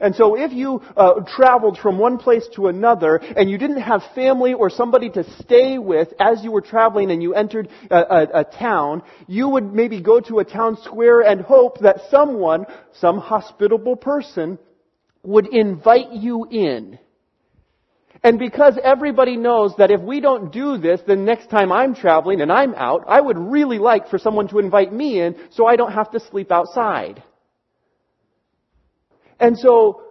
And 0.00 0.16
so 0.16 0.34
if 0.34 0.50
you 0.52 0.82
uh, 0.96 1.20
traveled 1.36 1.78
from 1.78 1.98
one 1.98 2.18
place 2.18 2.44
to 2.56 2.66
another 2.66 3.16
and 3.16 3.48
you 3.48 3.58
didn't 3.58 3.82
have 3.82 4.02
family 4.14 4.52
or 4.54 4.68
somebody 4.68 5.10
to 5.10 5.22
stay 5.42 5.78
with 5.78 6.08
as 6.18 6.42
you 6.42 6.50
were 6.50 6.62
traveling 6.62 7.10
and 7.12 7.22
you 7.22 7.34
entered 7.34 7.68
a, 7.88 7.96
a, 7.96 8.40
a 8.40 8.44
town, 8.44 9.02
you 9.28 9.48
would 9.48 9.72
maybe 9.72 10.00
go 10.00 10.18
to 10.20 10.40
a 10.40 10.44
town 10.44 10.76
square 10.82 11.20
and 11.20 11.42
hope 11.42 11.80
that 11.80 11.98
someone, 12.10 12.66
some 12.94 13.18
hospitable 13.18 13.94
person, 13.94 14.58
would 15.22 15.46
invite 15.46 16.12
you 16.12 16.46
in 16.50 16.98
and 18.24 18.38
because 18.38 18.78
everybody 18.82 19.36
knows 19.36 19.74
that 19.78 19.90
if 19.90 20.00
we 20.00 20.20
don't 20.20 20.52
do 20.52 20.78
this, 20.78 21.00
then 21.06 21.24
next 21.24 21.50
time 21.50 21.72
I'm 21.72 21.94
traveling 21.94 22.40
and 22.40 22.52
I'm 22.52 22.74
out, 22.74 23.04
I 23.08 23.20
would 23.20 23.36
really 23.36 23.78
like 23.78 24.08
for 24.08 24.18
someone 24.18 24.46
to 24.48 24.60
invite 24.60 24.92
me 24.92 25.20
in 25.20 25.36
so 25.50 25.66
I 25.66 25.74
don't 25.74 25.92
have 25.92 26.10
to 26.12 26.20
sleep 26.20 26.52
outside. 26.52 27.22
And 29.40 29.58
so, 29.58 30.02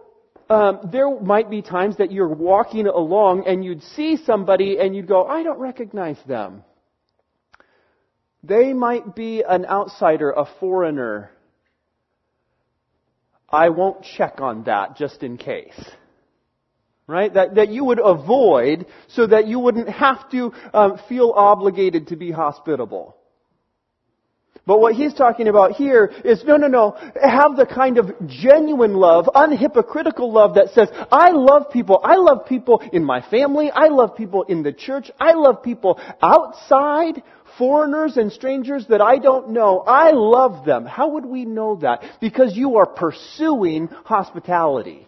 um, 0.49 0.89
there 0.91 1.21
might 1.21 1.49
be 1.49 1.61
times 1.61 1.95
that 1.97 2.11
you're 2.11 2.27
walking 2.27 2.85
along 2.85 3.45
and 3.47 3.63
you'd 3.63 3.81
see 3.81 4.17
somebody 4.17 4.77
and 4.77 4.93
you'd 4.93 5.07
go, 5.07 5.25
I 5.25 5.43
don't 5.43 5.59
recognize 5.59 6.17
them. 6.27 6.63
They 8.43 8.73
might 8.73 9.15
be 9.15 9.43
an 9.47 9.65
outsider, 9.65 10.31
a 10.31 10.45
foreigner. 10.59 11.31
I 13.51 13.69
won't 13.69 14.03
check 14.03 14.39
on 14.41 14.63
that 14.63 14.97
just 14.97 15.23
in 15.23 15.37
case 15.37 15.79
right? 17.11 17.33
That, 17.33 17.55
that 17.55 17.69
you 17.69 17.83
would 17.85 17.99
avoid 17.99 18.85
so 19.09 19.27
that 19.27 19.45
you 19.45 19.59
wouldn't 19.59 19.89
have 19.89 20.29
to 20.31 20.53
um, 20.73 20.99
feel 21.09 21.33
obligated 21.35 22.07
to 22.07 22.15
be 22.15 22.31
hospitable. 22.31 23.17
But 24.65 24.79
what 24.79 24.93
he's 24.93 25.13
talking 25.13 25.47
about 25.47 25.71
here 25.71 26.05
is 26.23 26.43
no, 26.45 26.55
no, 26.55 26.67
no. 26.67 26.91
Have 27.21 27.57
the 27.57 27.65
kind 27.65 27.97
of 27.97 28.11
genuine 28.27 28.93
love, 28.93 29.25
unhypocritical 29.25 30.31
love 30.31 30.53
that 30.53 30.69
says, 30.73 30.87
I 31.11 31.31
love 31.31 31.71
people. 31.71 31.99
I 32.03 32.15
love 32.15 32.45
people 32.45 32.81
in 32.93 33.03
my 33.03 33.21
family. 33.29 33.71
I 33.73 33.87
love 33.87 34.15
people 34.15 34.43
in 34.43 34.61
the 34.61 34.71
church. 34.71 35.09
I 35.19 35.33
love 35.33 35.63
people 35.63 35.99
outside, 36.21 37.23
foreigners 37.57 38.17
and 38.17 38.31
strangers 38.31 38.85
that 38.87 39.01
I 39.01 39.17
don't 39.17 39.49
know. 39.49 39.79
I 39.79 40.11
love 40.11 40.65
them. 40.65 40.85
How 40.85 41.09
would 41.09 41.25
we 41.25 41.45
know 41.45 41.77
that? 41.77 42.03
Because 42.19 42.55
you 42.55 42.77
are 42.77 42.85
pursuing 42.85 43.87
hospitality. 43.87 45.07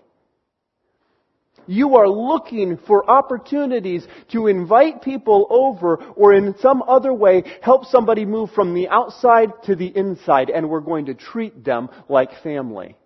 You 1.66 1.96
are 1.96 2.10
looking 2.10 2.78
for 2.88 3.10
opportunities 3.10 4.06
to 4.32 4.48
invite 4.48 5.02
people 5.02 5.48
over 5.50 5.96
or 6.16 6.34
in 6.34 6.56
some 6.60 6.84
other 6.84 7.14
way 7.14 7.44
help 7.62 7.86
somebody 7.86 8.26
move 8.26 8.52
from 8.52 8.74
the 8.74 8.90
outside 8.90 9.50
to 9.64 9.76
the 9.76 9.88
inside 9.88 10.50
and 10.50 10.70
we're 10.70 10.82
going 10.82 11.06
to 11.06 11.14
treat 11.14 11.64
them 11.64 11.90
like 12.10 12.42
family. 12.44 12.98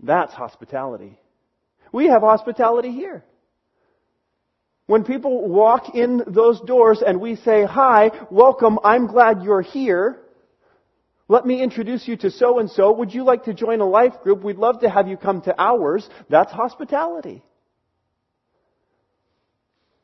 That's 0.00 0.32
hospitality. 0.32 1.18
We 1.92 2.06
have 2.06 2.22
hospitality 2.22 2.92
here. 2.92 3.24
When 4.88 5.04
people 5.04 5.46
walk 5.46 5.94
in 5.94 6.22
those 6.26 6.62
doors 6.62 7.02
and 7.06 7.20
we 7.20 7.36
say, 7.36 7.66
hi, 7.66 8.10
welcome, 8.30 8.78
I'm 8.82 9.06
glad 9.06 9.42
you're 9.42 9.60
here, 9.60 10.18
let 11.28 11.44
me 11.44 11.62
introduce 11.62 12.08
you 12.08 12.16
to 12.16 12.30
so 12.30 12.58
and 12.58 12.70
so. 12.70 12.92
Would 12.92 13.12
you 13.12 13.22
like 13.22 13.44
to 13.44 13.52
join 13.52 13.80
a 13.82 13.86
life 13.86 14.14
group? 14.22 14.42
We'd 14.42 14.56
love 14.56 14.80
to 14.80 14.88
have 14.88 15.06
you 15.06 15.18
come 15.18 15.42
to 15.42 15.54
ours. 15.58 16.08
That's 16.30 16.50
hospitality. 16.50 17.42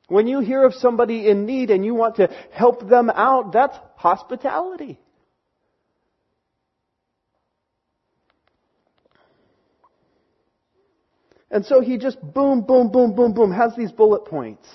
When 0.09 0.27
you 0.27 0.41
hear 0.41 0.63
of 0.67 0.75
somebody 0.75 1.31
in 1.31 1.47
need 1.47 1.71
and 1.71 1.83
you 1.83 1.95
want 1.95 2.17
to 2.17 2.29
help 2.53 2.87
them 2.87 3.09
out, 3.09 3.55
that's 3.55 3.79
hospitality. 3.97 5.01
And 11.55 11.65
so 11.65 11.81
he 11.81 11.99
just 11.99 12.21
boom, 12.21 12.63
boom, 12.63 12.91
boom, 12.91 13.15
boom, 13.15 13.33
boom, 13.33 13.53
has 13.53 13.77
these 13.77 13.93
bullet 13.93 14.25
points. 14.25 14.67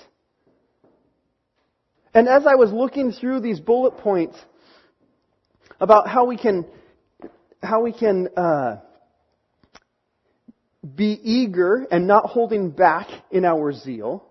And 2.14 2.26
as 2.26 2.46
I 2.46 2.54
was 2.54 2.72
looking 2.72 3.12
through 3.12 3.40
these 3.40 3.60
bullet 3.60 3.98
points, 3.98 4.38
about 5.78 6.08
how 6.08 6.24
we 6.24 6.38
can, 6.38 6.64
how 7.62 7.82
we 7.82 7.92
can 7.92 8.28
uh, 8.34 8.76
be 10.94 11.20
eager 11.22 11.86
and 11.90 12.06
not 12.06 12.24
holding 12.24 12.70
back 12.70 13.08
in 13.30 13.44
our 13.44 13.72
zeal, 13.74 14.24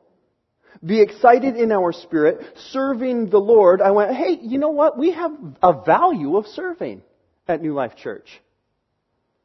be 0.83 1.01
excited 1.01 1.55
in 1.55 1.71
our 1.71 1.93
spirit, 1.93 2.43
serving 2.71 3.29
the 3.29 3.37
Lord. 3.37 3.79
I 3.79 3.91
went, 3.91 4.15
hey, 4.15 4.39
you 4.41 4.57
know 4.57 4.69
what? 4.69 4.97
We 4.97 5.11
have 5.11 5.31
a 5.61 5.83
value 5.85 6.35
of 6.35 6.47
serving 6.47 7.03
at 7.47 7.61
New 7.61 7.75
Life 7.75 7.95
Church. 7.95 8.27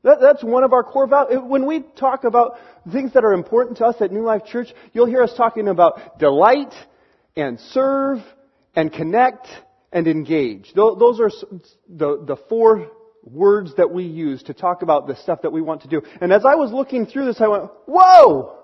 That, 0.04 0.20
that's 0.20 0.44
one 0.44 0.62
of 0.64 0.72
our 0.72 0.84
core 0.84 1.06
values. 1.06 1.40
When 1.42 1.66
we 1.66 1.80
talk 1.80 2.24
about 2.24 2.58
things 2.92 3.14
that 3.14 3.24
are 3.24 3.32
important 3.32 3.78
to 3.78 3.86
us 3.86 3.96
at 4.00 4.12
New 4.12 4.22
Life 4.22 4.44
Church, 4.44 4.68
you'll 4.92 5.06
hear 5.06 5.22
us 5.22 5.32
talking 5.36 5.66
about 5.66 6.18
delight 6.18 6.72
and 7.36 7.58
serve 7.58 8.18
and 8.76 8.92
connect 8.92 9.48
and 9.92 10.06
engage. 10.06 10.72
Those 10.74 11.20
are 11.20 11.30
the, 11.88 12.22
the 12.24 12.36
four 12.48 12.90
words 13.24 13.74
that 13.76 13.90
we 13.90 14.04
use 14.04 14.42
to 14.44 14.54
talk 14.54 14.82
about 14.82 15.06
the 15.06 15.16
stuff 15.16 15.40
that 15.42 15.52
we 15.52 15.62
want 15.62 15.82
to 15.82 15.88
do. 15.88 16.02
And 16.20 16.32
as 16.32 16.44
I 16.44 16.54
was 16.56 16.70
looking 16.70 17.06
through 17.06 17.24
this, 17.24 17.40
I 17.40 17.48
went, 17.48 17.70
whoa! 17.86 18.58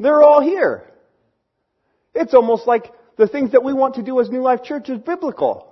They're 0.00 0.22
all 0.22 0.42
here. 0.42 0.90
It's 2.12 2.34
almost 2.34 2.66
like 2.66 2.92
the 3.16 3.28
things 3.28 3.52
that 3.52 3.62
we 3.62 3.72
want 3.72 3.94
to 3.96 4.02
do 4.02 4.18
as 4.20 4.28
New 4.30 4.42
Life 4.42 4.64
Church 4.64 4.88
is 4.88 4.98
biblical. 4.98 5.69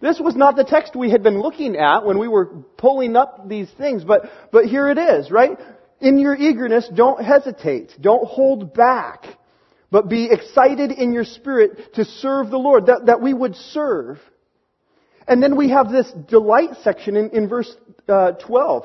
This 0.00 0.20
was 0.20 0.36
not 0.36 0.56
the 0.56 0.64
text 0.64 0.94
we 0.94 1.10
had 1.10 1.22
been 1.22 1.40
looking 1.40 1.76
at 1.76 2.04
when 2.04 2.18
we 2.18 2.28
were 2.28 2.46
pulling 2.76 3.16
up 3.16 3.48
these 3.48 3.68
things, 3.76 4.04
but, 4.04 4.30
but 4.52 4.66
here 4.66 4.88
it 4.88 4.98
is, 4.98 5.30
right? 5.30 5.58
In 6.00 6.18
your 6.18 6.36
eagerness, 6.36 6.88
don't 6.94 7.22
hesitate. 7.24 7.92
Don't 8.00 8.24
hold 8.26 8.74
back 8.74 9.26
but 9.90 10.08
be 10.08 10.28
excited 10.30 10.92
in 10.92 11.12
your 11.12 11.24
spirit 11.24 11.94
to 11.94 12.04
serve 12.04 12.50
the 12.50 12.58
Lord, 12.58 12.86
that, 12.86 13.06
that 13.06 13.22
we 13.22 13.32
would 13.32 13.56
serve. 13.56 14.18
And 15.26 15.42
then 15.42 15.56
we 15.56 15.70
have 15.70 15.90
this 15.90 16.10
delight 16.28 16.70
section 16.82 17.16
in, 17.16 17.30
in 17.30 17.48
verse 17.48 17.74
uh, 18.08 18.32
12. 18.32 18.84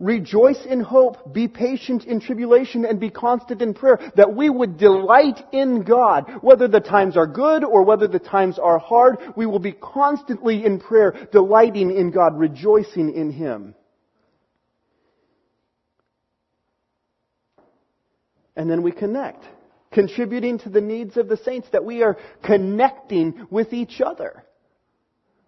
Rejoice 0.00 0.64
in 0.64 0.80
hope, 0.80 1.32
be 1.32 1.48
patient 1.48 2.04
in 2.04 2.20
tribulation, 2.20 2.84
and 2.84 2.98
be 2.98 3.10
constant 3.10 3.62
in 3.62 3.74
prayer. 3.74 3.98
That 4.16 4.34
we 4.34 4.50
would 4.50 4.76
delight 4.76 5.40
in 5.52 5.82
God. 5.82 6.38
Whether 6.42 6.68
the 6.68 6.80
times 6.80 7.16
are 7.16 7.26
good 7.26 7.64
or 7.64 7.84
whether 7.84 8.08
the 8.08 8.18
times 8.18 8.58
are 8.58 8.78
hard, 8.78 9.18
we 9.36 9.46
will 9.46 9.58
be 9.58 9.72
constantly 9.72 10.64
in 10.64 10.80
prayer, 10.80 11.28
delighting 11.32 11.90
in 11.96 12.10
God, 12.10 12.38
rejoicing 12.38 13.14
in 13.14 13.30
Him. 13.30 13.74
And 18.56 18.70
then 18.70 18.82
we 18.82 18.92
connect 18.92 19.44
contributing 19.94 20.58
to 20.58 20.68
the 20.68 20.80
needs 20.80 21.16
of 21.16 21.28
the 21.28 21.38
saints, 21.38 21.68
that 21.72 21.84
we 21.84 22.02
are 22.02 22.18
connecting 22.42 23.46
with 23.50 23.72
each 23.72 24.02
other. 24.04 24.44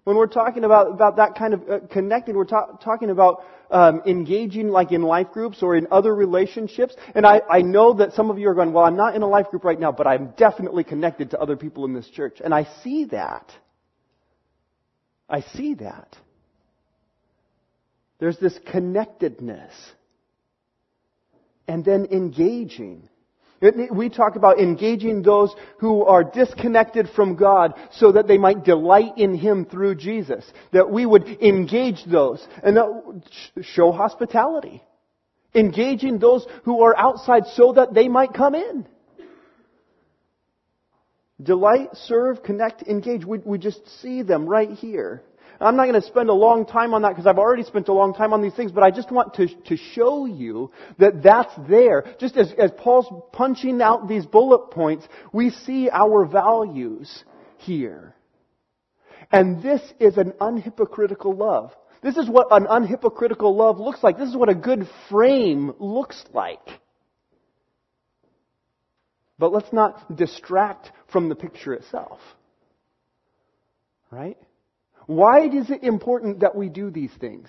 When 0.07 0.17
we're 0.17 0.29
talking 0.29 0.63
about, 0.63 0.93
about 0.93 1.17
that 1.17 1.35
kind 1.35 1.53
of 1.53 1.69
uh, 1.69 1.79
connecting, 1.91 2.37
we're 2.37 2.45
ta- 2.45 2.77
talking 2.77 3.11
about 3.11 3.43
um, 3.73 4.03
engaging 4.07 4.69
like 4.69 4.93
in 4.93 5.03
life 5.03 5.33
groups 5.33 5.65
or 5.65 5.75
in 5.75 5.89
other 5.91 6.15
relationships. 6.15 6.95
And 7.17 7.27
I, 7.27 7.43
I 7.51 7.63
know 7.63 7.93
that 7.95 8.13
some 8.13 8.31
of 8.31 8.39
you 8.39 8.49
are 8.49 8.55
going, 8.55 8.73
well, 8.73 8.85
I'm 8.85 8.95
not 8.95 9.17
in 9.17 9.23
a 9.23 9.27
life 9.27 9.51
group 9.51 9.65
right 9.65 9.81
now, 9.81 9.91
but 9.91 10.07
I'm 10.07 10.29
definitely 10.37 10.85
connected 10.85 11.33
to 11.33 11.41
other 11.41 11.57
people 11.57 11.85
in 11.87 11.93
this 11.93 12.09
church. 12.09 12.41
And 12.45 12.55
I 12.55 12.69
see 12.85 13.07
that. 13.07 13.51
I 15.29 15.41
see 15.41 15.75
that. 15.75 16.17
There's 18.21 18.39
this 18.39 18.57
connectedness. 18.71 19.73
And 21.67 21.85
then 21.85 22.07
engaging. 22.13 23.09
We 23.91 24.09
talk 24.09 24.37
about 24.37 24.59
engaging 24.59 25.23
those 25.23 25.55
who 25.79 26.05
are 26.05 26.25
disconnected 26.25 27.09
from 27.15 27.37
God 27.37 27.75
so 27.93 28.13
that 28.13 28.27
they 28.29 28.39
might 28.39 28.65
delight 28.65 29.17
in 29.17 29.35
Him 29.35 29.65
through 29.65 29.97
Jesus. 29.97 30.45
That 30.73 30.91
we 30.91 31.07
would 31.07 31.27
engage 31.43 32.05
those 32.05 32.47
and 32.63 32.79
show 33.63 33.93
hospitality. 33.93 34.83
Engaging 35.55 36.19
those 36.19 36.47
who 36.65 36.83
are 36.83 36.97
outside 36.97 37.45
so 37.55 37.73
that 37.75 37.95
they 37.95 38.09
might 38.09 38.35
come 38.35 38.55
in. 38.55 38.87
Delight, 41.43 41.89
serve, 41.95 42.43
connect, 42.43 42.83
engage. 42.83 43.25
We, 43.25 43.39
we 43.39 43.59
just 43.59 43.87
see 44.01 44.23
them 44.23 44.47
right 44.47 44.71
here. 44.71 45.23
I'm 45.61 45.77
not 45.77 45.85
going 45.85 46.01
to 46.01 46.07
spend 46.07 46.29
a 46.29 46.35
long 46.35 46.67
time 46.67 46.93
on 46.93 47.03
that 47.03 47.11
because 47.11 47.27
I've 47.27 47.39
already 47.39 47.63
spent 47.63 47.89
a 47.89 47.93
long 47.93 48.13
time 48.13 48.33
on 48.33 48.43
these 48.43 48.55
things, 48.55 48.73
but 48.73 48.83
I 48.83 48.91
just 48.91 49.11
want 49.11 49.35
to, 49.35 49.47
to 49.47 49.77
show 49.77 50.27
you 50.27 50.71
that 50.99 51.23
that's 51.23 51.53
there. 51.69 52.05
Just 52.19 52.37
as, 52.37 52.53
as 52.59 52.71
Paul's 52.77 53.07
punching 53.33 53.81
out 53.81 54.09
these 54.09 54.27
bullet 54.27 54.71
points, 54.71 55.07
we 55.33 55.51
see 55.51 55.89
our 55.91 56.27
values 56.27 57.25
here. 57.59 58.15
And 59.33 59.63
this 59.63 59.81
is 59.99 60.19
an 60.19 60.33
unhypocritical 60.41 61.37
love. 61.37 61.73
This 62.03 62.17
is 62.17 62.29
what 62.29 62.49
an 62.51 62.67
unhypocritical 62.67 63.57
love 63.57 63.79
looks 63.79 64.03
like. 64.03 64.19
This 64.19 64.29
is 64.29 64.37
what 64.37 64.49
a 64.49 64.55
good 64.55 64.87
frame 65.09 65.73
looks 65.79 66.23
like. 66.33 66.69
But 69.39 69.53
let's 69.53 69.73
not 69.73 70.17
distract 70.17 70.93
from 71.13 71.29
the 71.29 71.35
picture 71.35 71.75
itself. 71.75 72.21
Right? 74.11 74.39
Why 75.07 75.47
is 75.47 75.71
it 75.71 75.83
important 75.83 76.41
that 76.41 76.55
we 76.55 76.69
do 76.69 76.91
these 76.91 77.13
things? 77.21 77.49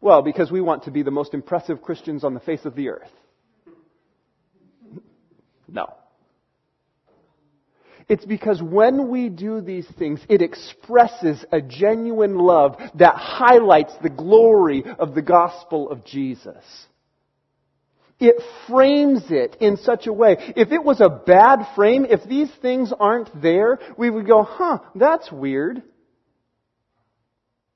Well, 0.00 0.22
because 0.22 0.50
we 0.50 0.60
want 0.60 0.84
to 0.84 0.90
be 0.90 1.02
the 1.02 1.10
most 1.10 1.34
impressive 1.34 1.82
Christians 1.82 2.24
on 2.24 2.34
the 2.34 2.40
face 2.40 2.64
of 2.64 2.74
the 2.74 2.90
earth. 2.90 3.10
No. 5.68 5.94
It's 8.08 8.24
because 8.24 8.62
when 8.62 9.08
we 9.08 9.28
do 9.28 9.60
these 9.60 9.86
things, 9.98 10.20
it 10.28 10.42
expresses 10.42 11.44
a 11.50 11.60
genuine 11.60 12.38
love 12.38 12.76
that 12.94 13.16
highlights 13.16 13.94
the 14.00 14.10
glory 14.10 14.84
of 14.98 15.14
the 15.14 15.22
gospel 15.22 15.90
of 15.90 16.04
Jesus. 16.04 16.62
It 18.18 18.36
frames 18.66 19.24
it 19.30 19.56
in 19.60 19.76
such 19.76 20.06
a 20.06 20.12
way. 20.12 20.36
If 20.56 20.72
it 20.72 20.82
was 20.82 21.00
a 21.00 21.10
bad 21.10 21.66
frame, 21.74 22.06
if 22.06 22.24
these 22.24 22.50
things 22.62 22.92
aren't 22.98 23.42
there, 23.42 23.78
we 23.98 24.08
would 24.08 24.26
go, 24.26 24.42
huh, 24.42 24.78
that's 24.94 25.30
weird. 25.30 25.82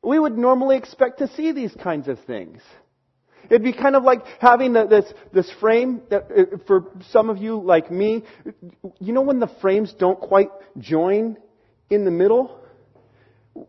We 0.03 0.19
would 0.19 0.39
normally 0.39 0.79
expect 0.79 1.19
to 1.19 1.29
see 1.29 1.53
these 1.53 1.75
kinds 1.75 2.09
of 2.09 2.19
things. 2.25 2.63
It'd 3.51 3.63
be 3.63 3.75
kind 3.75 3.97
of 3.97 4.05
like 4.05 4.25
having 4.39 4.73
the, 4.73 4.87
this, 4.87 5.13
this 5.33 5.51
frame 5.61 6.03
that, 6.09 6.31
uh, 6.31 6.57
for 6.67 6.93
some 7.11 7.29
of 7.29 7.39
you 7.39 7.61
like 7.61 7.91
me, 7.91 8.25
you 8.99 9.13
know 9.13 9.23
when 9.23 9.41
the 9.41 9.51
frames 9.61 9.93
don't 9.99 10.21
quite 10.21 10.49
join 10.79 11.37
in 11.91 12.05
the 12.05 12.11
middle? 12.11 12.61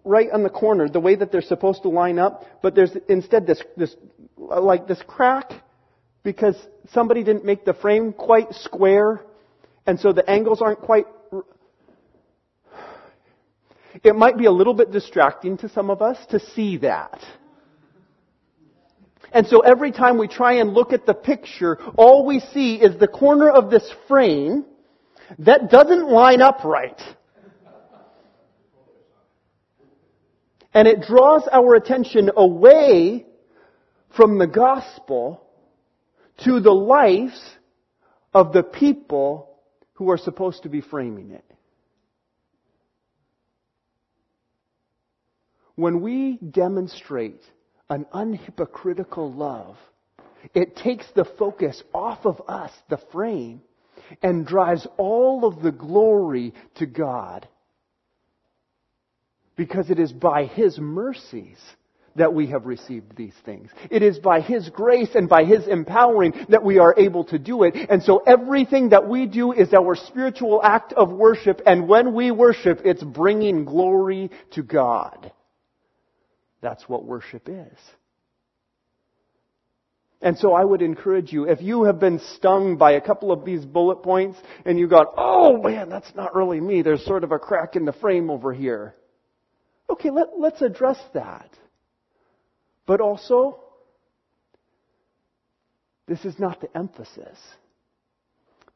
Right 0.05 0.29
on 0.31 0.43
the 0.43 0.49
corner, 0.49 0.87
the 0.87 0.99
way 0.99 1.15
that 1.15 1.31
they're 1.31 1.41
supposed 1.41 1.81
to 1.81 1.89
line 1.89 2.19
up, 2.19 2.45
but 2.61 2.75
there's 2.75 2.95
instead 3.09 3.47
this, 3.47 3.61
this, 3.75 3.93
like 4.37 4.87
this 4.87 5.01
crack 5.05 5.51
because 6.23 6.55
somebody 6.91 7.23
didn't 7.23 7.45
make 7.45 7.65
the 7.65 7.73
frame 7.73 8.13
quite 8.13 8.53
square, 8.53 9.21
and 9.85 9.99
so 9.99 10.13
the 10.13 10.27
angles 10.29 10.61
aren't 10.61 10.79
quite. 10.79 11.05
It 14.03 14.15
might 14.15 14.37
be 14.37 14.45
a 14.45 14.51
little 14.51 14.73
bit 14.73 14.91
distracting 14.91 15.57
to 15.57 15.69
some 15.69 15.89
of 15.89 16.01
us 16.01 16.17
to 16.27 16.39
see 16.39 16.77
that. 16.77 17.19
And 19.33 19.47
so 19.47 19.59
every 19.59 19.91
time 19.91 20.17
we 20.17 20.27
try 20.27 20.55
and 20.55 20.73
look 20.73 20.91
at 20.91 21.05
the 21.05 21.13
picture, 21.13 21.77
all 21.95 22.25
we 22.25 22.39
see 22.39 22.75
is 22.75 22.99
the 22.99 23.07
corner 23.07 23.49
of 23.49 23.69
this 23.69 23.89
frame 24.07 24.65
that 25.39 25.69
doesn't 25.69 26.09
line 26.09 26.41
up 26.41 26.63
right. 26.63 26.99
And 30.73 30.87
it 30.87 31.01
draws 31.01 31.47
our 31.51 31.75
attention 31.75 32.31
away 32.35 33.25
from 34.15 34.37
the 34.37 34.47
gospel 34.47 35.40
to 36.39 36.59
the 36.59 36.71
lives 36.71 37.39
of 38.33 38.53
the 38.53 38.63
people 38.63 39.49
who 39.93 40.09
are 40.09 40.17
supposed 40.17 40.63
to 40.63 40.69
be 40.69 40.81
framing 40.81 41.31
it. 41.31 41.45
When 45.75 46.01
we 46.01 46.37
demonstrate 46.37 47.41
an 47.89 48.05
unhypocritical 48.13 49.35
love, 49.35 49.77
it 50.53 50.75
takes 50.75 51.05
the 51.15 51.25
focus 51.37 51.81
off 51.93 52.25
of 52.25 52.41
us, 52.47 52.71
the 52.89 52.99
frame, 53.11 53.61
and 54.21 54.45
drives 54.45 54.87
all 54.97 55.45
of 55.45 55.61
the 55.61 55.71
glory 55.71 56.53
to 56.75 56.85
God. 56.85 57.47
Because 59.55 59.89
it 59.89 59.99
is 59.99 60.11
by 60.11 60.45
His 60.45 60.79
mercies 60.79 61.57
that 62.15 62.33
we 62.33 62.47
have 62.47 62.65
received 62.65 63.15
these 63.15 63.33
things. 63.45 63.69
It 63.89 64.03
is 64.03 64.19
by 64.19 64.41
His 64.41 64.69
grace 64.69 65.09
and 65.15 65.29
by 65.29 65.43
His 65.43 65.67
empowering 65.67 66.33
that 66.49 66.63
we 66.63 66.79
are 66.79 66.93
able 66.97 67.23
to 67.25 67.39
do 67.39 67.63
it. 67.63 67.75
And 67.89 68.03
so 68.03 68.17
everything 68.25 68.89
that 68.89 69.07
we 69.07 69.25
do 69.25 69.51
is 69.53 69.73
our 69.73 69.95
spiritual 69.95 70.61
act 70.63 70.93
of 70.93 71.11
worship. 71.11 71.61
And 71.65 71.87
when 71.87 72.13
we 72.13 72.31
worship, 72.31 72.81
it's 72.83 73.03
bringing 73.03 73.65
glory 73.65 74.31
to 74.51 74.63
God. 74.63 75.31
That's 76.61 76.87
what 76.87 77.05
worship 77.05 77.47
is. 77.47 77.77
And 80.23 80.37
so 80.37 80.53
I 80.53 80.63
would 80.63 80.83
encourage 80.83 81.33
you, 81.33 81.45
if 81.45 81.61
you 81.61 81.85
have 81.85 81.99
been 81.99 82.19
stung 82.35 82.77
by 82.77 82.91
a 82.91 83.01
couple 83.01 83.31
of 83.31 83.43
these 83.43 83.65
bullet 83.65 84.03
points 84.03 84.37
and 84.65 84.77
you 84.77 84.87
got, 84.87 85.07
oh 85.17 85.57
man, 85.57 85.89
that's 85.89 86.13
not 86.13 86.35
really 86.35 86.61
me. 86.61 86.83
There's 86.83 87.03
sort 87.03 87.23
of 87.23 87.31
a 87.31 87.39
crack 87.39 87.75
in 87.75 87.85
the 87.85 87.93
frame 87.93 88.29
over 88.29 88.53
here. 88.53 88.95
Okay, 89.89 90.11
let, 90.11 90.27
let's 90.37 90.61
address 90.61 90.99
that. 91.15 91.49
But 92.91 92.99
also, 92.99 93.57
this 96.09 96.25
is 96.25 96.37
not 96.37 96.59
the 96.59 96.67
emphasis. 96.77 97.39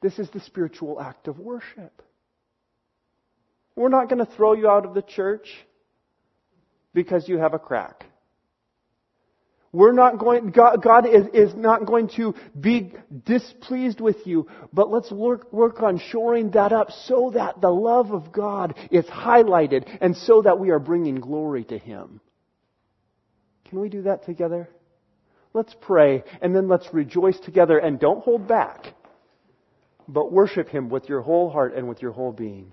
This 0.02 0.20
is 0.20 0.30
the 0.30 0.40
spiritual 0.40 1.02
act 1.02 1.28
of 1.28 1.38
worship. 1.38 2.02
We're 3.76 3.90
not 3.90 4.08
going 4.08 4.26
to 4.26 4.36
throw 4.38 4.54
you 4.54 4.70
out 4.70 4.86
of 4.86 4.94
the 4.94 5.02
church 5.02 5.50
because 6.94 7.28
you 7.28 7.40
have 7.40 7.54
a 7.54 7.60
crack. 7.60 8.06
We're 9.74 9.92
not 9.92 10.18
going, 10.18 10.52
God, 10.52 10.82
God 10.82 11.06
is, 11.06 11.26
is 11.34 11.54
not 11.54 11.86
going 11.86 12.08
to 12.16 12.36
be 12.58 12.94
displeased 13.26 14.00
with 14.00 14.26
you, 14.26 14.48
but 14.72 14.90
let's 14.90 15.12
work, 15.12 15.52
work 15.52 15.82
on 15.82 16.00
shoring 16.00 16.52
that 16.52 16.72
up 16.72 16.90
so 17.04 17.32
that 17.32 17.60
the 17.60 17.70
love 17.70 18.12
of 18.12 18.32
God 18.32 18.76
is 18.92 19.04
highlighted 19.08 19.86
and 20.00 20.16
so 20.16 20.42
that 20.44 20.58
we 20.58 20.70
are 20.70 20.80
bringing 20.80 21.16
glory 21.16 21.66
to 21.66 21.78
Him. 21.78 22.22
Can 23.70 23.80
we 23.80 23.90
do 23.90 24.04
that 24.04 24.26
together? 24.26 24.70
Let's 25.54 25.76
pray 25.80 26.24
and 26.42 26.56
then 26.56 26.68
let's 26.68 26.94
rejoice 26.94 27.40
together 27.40 27.78
and 27.78 28.00
don't 28.00 28.24
hold 28.24 28.48
back, 28.48 28.94
but 30.08 30.32
worship 30.32 30.70
Him 30.70 30.90
with 30.90 31.10
your 31.10 31.22
whole 31.22 31.50
heart 31.50 31.74
and 31.76 31.88
with 31.88 32.02
your 32.02 32.12
whole 32.12 32.32
being. 32.32 32.72